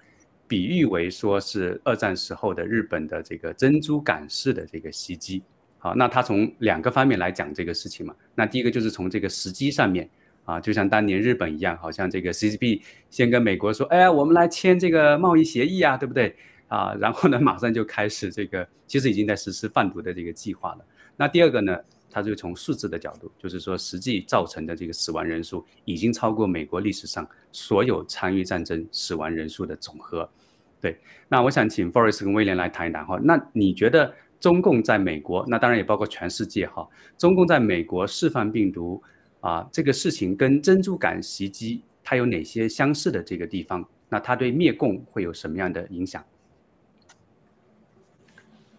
[0.48, 5.44] 比喻为说是二战时候的日本的这个珍珠港式的这个袭击。
[5.78, 8.16] 好，那他从两个方面来讲这个事情嘛。
[8.34, 10.10] 那第一个就是从这个时机上面。
[10.46, 16.36] 啊，就像当年日本一样，好像这个 CCP 先跟美国说，哎呀，我们来签这个贸易协议啊，对不对？
[16.68, 20.86] 啊，然后呢，马上就开始这个，其实已经在实施贩毒的这个计划了。
[21.16, 21.78] 那第二个呢，
[22.10, 30.28] 他就从数字的角度，就是说实际造成的这个死亡人数已经超过美国历史上所有参与战争死亡人数的总和。
[30.82, 30.98] 对，
[31.30, 33.20] 那我想请 Forest 跟威廉来谈一谈哈。
[33.24, 36.86] 那你觉得中共在美国，那当然也包括全世界哈，
[37.18, 39.02] 中共在美国释放病毒？
[39.44, 43.86] 啊，这个事情跟珍珠港袭击它有哪些相似的这个地方？
[44.08, 46.24] 那它对灭共会有什么样的影响？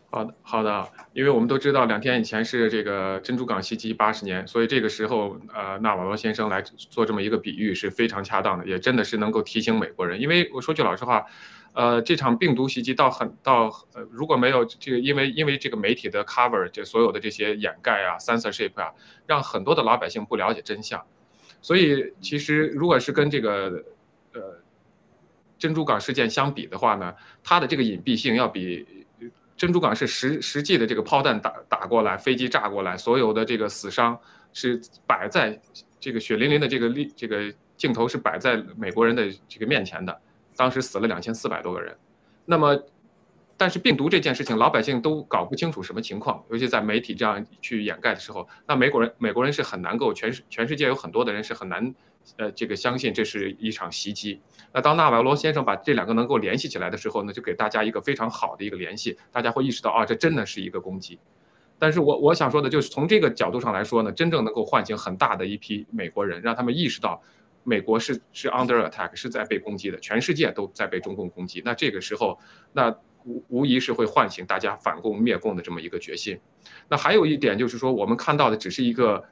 [0.08, 10.18] 好的，好的，因为我们都知道两天以前是这个珍珠港袭击八十年，所以这个时候呃，纳瓦罗先生来做这么一个比喻是非常恰当的，也真的是能够提醒美国人。
[10.18, 11.26] 因为我说句老实话。
[11.74, 13.64] 呃，这场病毒袭击到很到
[13.94, 18.92] 呃，如果没有这个，因为因为这个媒体的 cover，这所有的这些掩盖啊，censorship 啊，
[19.26, 21.04] 让很多的老百姓不了解真相。
[21.60, 23.82] 所以其实如果是跟这个
[24.34, 24.40] 呃
[25.58, 27.12] 珍珠港事件相比的话呢，
[27.42, 28.86] 它的这个隐蔽性要比
[29.56, 34.16] 珍珠港是实实际的这个炮弹打打过来，飞机炸过来，所有的这个死伤
[34.52, 35.60] 是摆在
[35.98, 40.20] 这个血淋淋的这个历这个镜头是摆在美国人的这个面前的。
[40.56, 41.96] 当时死了两千四百多个人，
[42.44, 42.78] 那么，
[43.56, 51.94] 但是病毒这件事情，老百姓都搞不清楚什么情况，尤其在媒体这样去掩盖的时候，那美国人美国人是很难够全世全世界有很多的人是很难，
[52.36, 54.40] 呃，这个相信这是一场袭击。
[54.72, 61.18] 那当纳瓦罗先生把这两个能够联系起来的时候呢，就给大家一个非常好的一个联系，大家会意识到啊，这真的是一个攻击。
[61.78, 67.20] 但是我我想说的就是从这个角度上来说呢，真正能够唤醒很大的一批美国人，让他们意识到。
[67.64, 71.60] 美国是是 under attack，是在被攻击的，全世界都在被中共攻击。
[71.64, 72.38] 那这个时候，
[72.72, 72.90] 那
[73.24, 76.38] 无无疑是会唤醒大家反共灭共的这么一个决心。
[76.88, 79.24] 那还有一点就是说，我们看到的只是一个。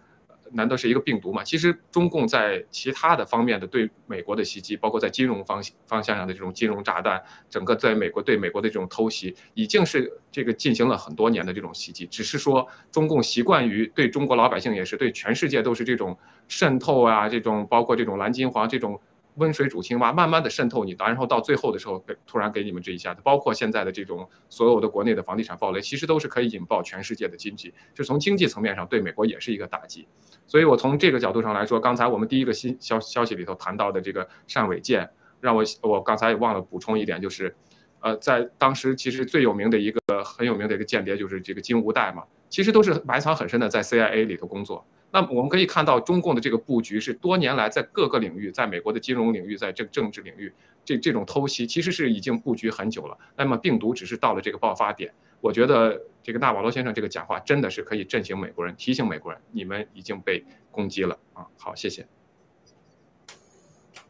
[0.52, 1.42] 难道是一个病毒吗？
[1.42, 12.06] 其实中共在其他的方面的对美国的袭击，包括在金融方方向上的这种金融炸弹，整个在美国对美国的这种偷袭，已经是这个进行了很多年的这种袭击。
[12.06, 16.16] 只是说中共习惯于对中国老百姓也是对全世界都是这种
[16.48, 19.00] 渗透啊，这种包括这种蓝金黄这种
[19.36, 30.06] 温水煮青蛙，慢慢的渗透你，然后到最后的时候，突然给你们这一下子，包括现在的这种所有的国内的房地产暴雷，其实都是可以引爆全世界的经济，就从经济层面上对美国也是一个打击。
[30.46, 35.08] 所以我从这个角度上来说，刚才我们第一个新消消息里头谈到的这个单伟建，
[35.40, 37.54] 让我我刚才也忘了补充一点，就是，
[38.00, 44.84] 呃，在当时其实最有名的一个很有名的一个间谍就是这个金无代嘛，其实都是埋藏很深的在 CIA 里头工作。
[45.14, 50.50] 那我们可以看到，中共的这个布局是多年来在各个领域，在美国的金融领域，在政政治领域，
[50.86, 53.16] 这这种偷袭其实是已经布局很久了。
[53.36, 61.46] 那么病毒只是到了这个爆发点，我觉得这个纳瓦罗先生这个讲话真的是可以震醒美国人，提醒美国人，你们已经被攻击了啊！
[61.58, 62.06] 好，谢谢。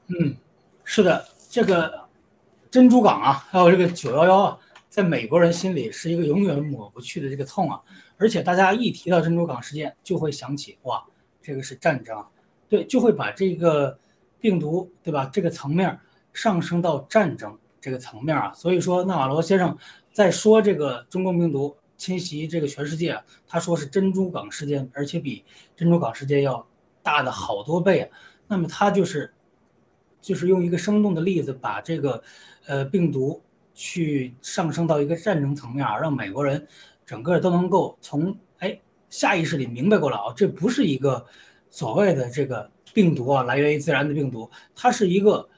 [0.06, 0.36] 嗯，
[0.84, 2.08] 是的，这个
[2.70, 7.80] 珍珠港啊，还有这个九幺幺啊，在美国人心里是一个永远抹不去的这个痛啊。
[8.16, 11.04] 而且大家一提到珍珠港事件，就会想起哇，
[11.40, 12.24] 这个是战争，
[12.68, 13.98] 对，就会把这个
[14.38, 15.28] 病毒，对吧？
[15.32, 15.98] 这个层面
[16.32, 18.52] 上升到战争这个层面啊。
[18.54, 19.76] 所以说，纳瓦罗先生
[20.12, 25.44] 在说这个中共病毒侵袭这个全世界，他说是珍珠港事件，而且比
[25.74, 26.64] 珍珠港事件要
[27.02, 28.08] 大的好多倍。
[28.46, 29.32] 那么他就是
[30.20, 32.22] 就是用一个生动的例子，把这个
[32.66, 33.42] 呃病毒
[33.74, 36.68] 去上升到一个战争层面啊，让美国人。
[37.04, 38.78] 整个都能够从哎
[39.10, 41.24] 下意识里明白过来啊，这不是一个
[41.70, 45.48] 所谓的这个病毒啊，来源于自然的病毒，它是一个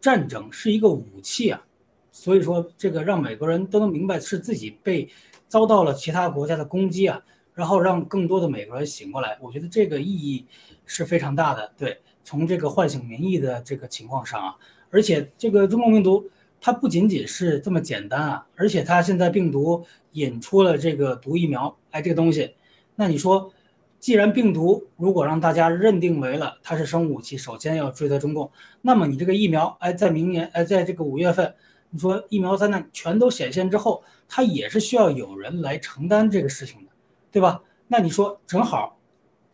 [0.00, 1.62] 战争，是一个武器啊。
[2.10, 5.08] 所以说，这个让美国人都能明白是自己被
[5.48, 7.20] 遭到了其他国家的攻击啊，
[7.52, 10.46] 然后让更多的美国人醒过来，我觉得这个意义
[10.86, 11.72] 是非常大的。
[11.76, 14.56] 对，从这个唤醒民意的这个情况上啊，
[14.90, 16.26] 而且这个中共病毒。
[16.60, 22.54] 它不仅仅是这么简单啊，而且它现在病毒引出了这个毒疫苗，哎，这个东西，
[22.96, 23.52] 那你说，
[24.00, 28.50] 既然病毒如果让大家认定为了它是生物武器，首先要追责中共，
[28.82, 31.54] 那么你这个疫苗，哎，在明年，哎，在这个五月份，
[31.90, 36.90] 你说疫苗灾难全都显现之后，它也是需要有人来承担这个事情的，
[37.30, 37.62] 对吧？
[37.88, 38.98] 那你说正好，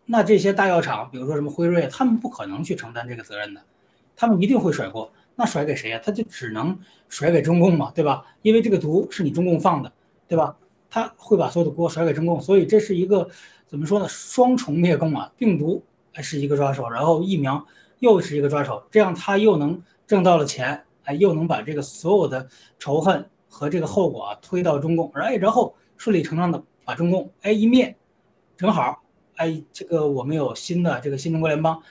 [0.06, 3.60] 那这些大药厂，比如说什么辉瑞，他们不可能去承担这个责任的，
[4.16, 5.12] 他们一定会甩锅。
[5.34, 6.00] 那甩给谁呀？
[6.04, 6.78] 他就只能
[7.08, 8.24] 甩给中共嘛，对吧？
[8.42, 9.90] 因为这个毒是你中共放的，
[10.28, 10.56] 对吧？
[10.90, 13.26] 他会把所有的锅甩给中共，所以这是一个
[13.66, 14.06] 怎么说呢？
[14.06, 15.32] 双重灭共啊！
[15.38, 15.82] 病毒
[16.16, 17.66] 是一个抓手，然后疫苗
[18.00, 22.46] 又是一个抓手，这样他又能挣到了钱，哎，又能把这个所有的
[22.78, 27.96] 仇恨和这个后果啊推到中共，哎，然后顺理成章的把中共哎一灭，
[28.58, 29.02] 正好
[29.36, 31.82] 哎，这个我们有新的这个新中国联邦，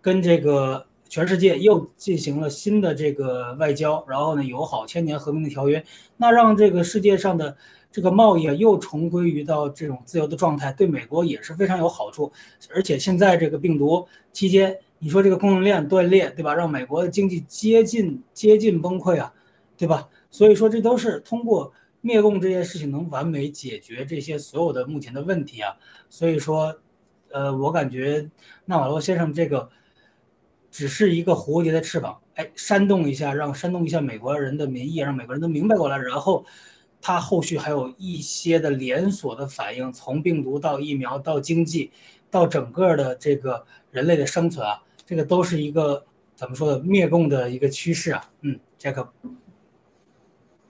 [0.00, 0.87] 跟这个。
[1.08, 5.82] 全世界又进行了新的这个外交，然后呢，友好千年和平的条约，
[6.18, 7.56] 那让这个世界上的
[7.90, 12.30] 这个贸易又重归于到这种自由的状态，对美国也是非常有好处。
[12.74, 16.54] 而且现在这个病毒期间，你说这个供应链断裂，对吧？
[16.54, 19.32] 让美国的经济接近接近崩溃啊，
[19.78, 20.06] 对吧？
[20.30, 25.74] 所以说这都是通过灭共这件事情能完美解决这些所有的目前的问题啊。
[26.10, 26.76] 所以说，
[27.32, 28.28] 呃，我感觉
[28.66, 29.70] 纳瓦罗先生这个。
[30.78, 36.46] 只是一个蝴蝶的翅膀，哎，煽动一下，让煽动一下美国人的民意，让美国人都明白过来，然后，
[37.00, 41.90] 它后续还有一些的连锁的反应，从病毒到疫苗到经济，
[42.30, 46.04] 到整个的这个人类的生存啊，这个都是一个
[46.36, 48.30] 怎么说的灭共的一个趋势啊。
[48.42, 49.12] 嗯，杰克，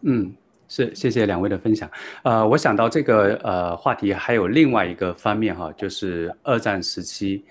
[0.00, 0.32] 嗯，
[0.68, 1.90] 是，谢谢两位的分享。
[2.22, 7.44] 呃，我想到这个呃话题还有另外一个方面哈，就是二战时期。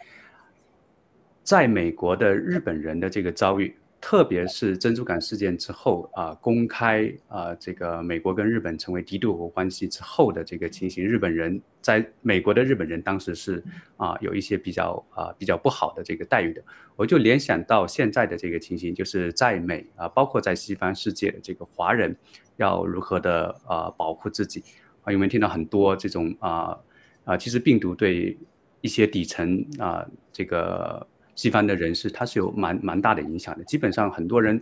[1.47, 13.63] 在美国的日本人的这个遭遇，特别是珍珠港事件之后啊，公开啊，这个美国跟日本成为敌对国关系之后的这个情形，日本人在美国的日本人当时是
[13.95, 16.61] 啊有一些比较啊比较不好的这个待遇的。
[16.97, 22.13] 我就联想到现在的这个情形，就是在美啊，包括在西方世界的这个华人
[22.57, 24.61] 要如何的啊保护自己
[25.03, 25.13] 啊？
[25.13, 26.77] 有没有听到很多这种啊
[27.23, 27.37] 啊？
[27.37, 28.37] 其实病毒对
[28.81, 31.07] 一些底层啊这个。
[31.37, 34.59] 西方的人士他是有蛮蛮大的影响的，基本上很多人，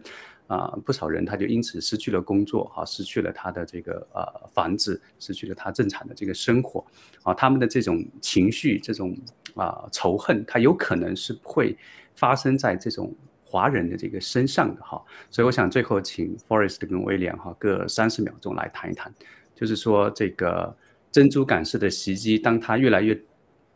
[0.48, 6.86] 啊不少人他就因此失去了工作，哈，失去了他的这个呃房子，失去了他正常的这个生活，
[7.24, 9.18] 啊，他们的这种情绪，这种
[9.56, 11.76] 啊仇恨，他有可能是会
[12.14, 13.16] 发生在这种
[13.46, 15.02] 华人的这个身上的哈，
[15.32, 19.10] 所以我想最后请 Forest 跟威廉哈各三十秒钟来谈一谈，
[19.56, 20.76] 就是说这个
[21.10, 23.18] 珍珠港式的袭击，当他越来越。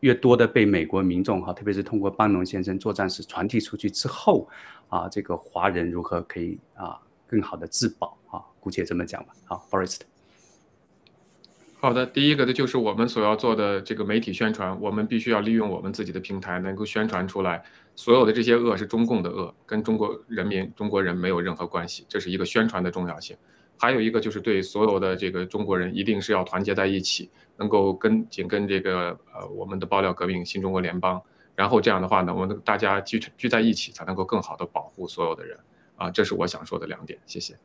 [0.00, 4.48] 越多的被美国民众哈，特别是通过邦农先生作战史传递出去之后，
[4.88, 8.40] 啊，这个华人如何可以啊更好的自保啊？
[8.60, 9.32] 姑且这么讲吧。
[9.44, 10.00] 好，Forest。
[11.80, 17.62] 好的，第一个的就是我们所要做的这个媒体宣传，我们必须要利用我们自己的平台，能够宣传出来。
[17.96, 22.04] 所有的这些恶是中共的恶，跟中国人民、中国人没有任何关系。
[22.06, 23.34] 这是一个宣传的重要性。
[23.80, 31.20] 还有一个就是对所有的这个中国人，一定是要团结在一起，能够跟紧跟这个呃我们的爆料革命新中国联邦。
[31.56, 35.58] 然后这样的话呢，我们大家聚聚在一起，才能够更好的保护所有的人。
[35.96, 37.18] 啊，这是我想说的两点。
[37.24, 37.56] 谢谢。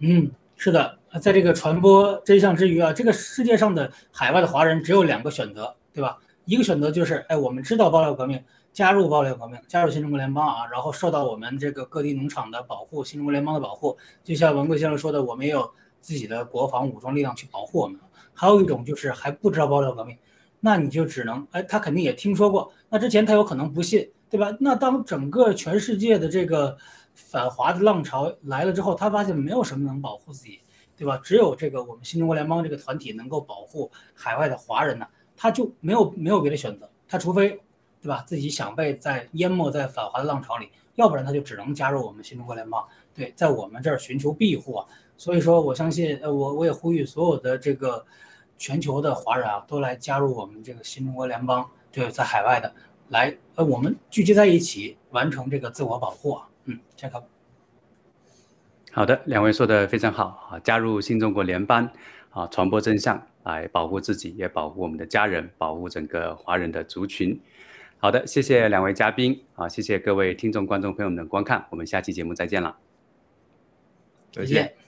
[0.00, 6.18] 嗯，是的，在这个传播真相之余啊，这个世界上的海外的华人只有两个选择，对吧？
[6.46, 8.42] 一个选择就是，哎，我们知道爆料革命，
[8.78, 13.98] 加入爆料革命，加入新中国联邦啊，然后受到我们这个各地农场的保护，新中国联邦的保护。
[14.22, 15.68] 就像文贵先生说的，我们也有
[16.00, 17.98] 自己的国防武装力量去保护我们。
[18.32, 20.16] 还有一种就是还不知道爆料革命，
[20.60, 24.56] 那你就只能，哎，他肯定也听说过，那之前他有可能不信，对吧？
[24.60, 26.78] 那当整个全世界的这个。
[27.20, 30.60] 反华的浪潮来了之后，他发现没有什么能保护自己，
[30.96, 31.20] 对吧？
[31.20, 35.06] 只有这个我们新中国联邦这个团体能够保护海外的华人呢，
[35.36, 37.60] 他就没有没有别的选择，他除非，
[38.00, 38.22] 对吧？
[38.26, 44.82] 自己想被在淹没在反华的浪潮里，要不然他就只能加入我们新中国联邦，对，在我们这儿寻求庇护。
[45.16, 48.04] 所以说我相信，呃，我我也呼吁所有的这个
[48.56, 52.72] 全球的华人啊，都来加入我们这个新中国联邦，对，在海外的
[53.08, 56.38] 来，呃，我们聚集在一起，完成这个自我保护。
[56.66, 57.24] 嗯，加考。
[58.92, 60.58] 好的，两位说的非常好啊！
[60.60, 61.88] 加入新中国联邦
[62.30, 67.40] 啊，传播真相，来保护自己，也保护我们的家人，保护整个华人的族群。
[68.00, 72.76] 好的，谢谢两位嘉宾啊，谢谢各位听众、观众朋友们的观看，我们下期节目再见了，
[74.32, 74.87] 再见。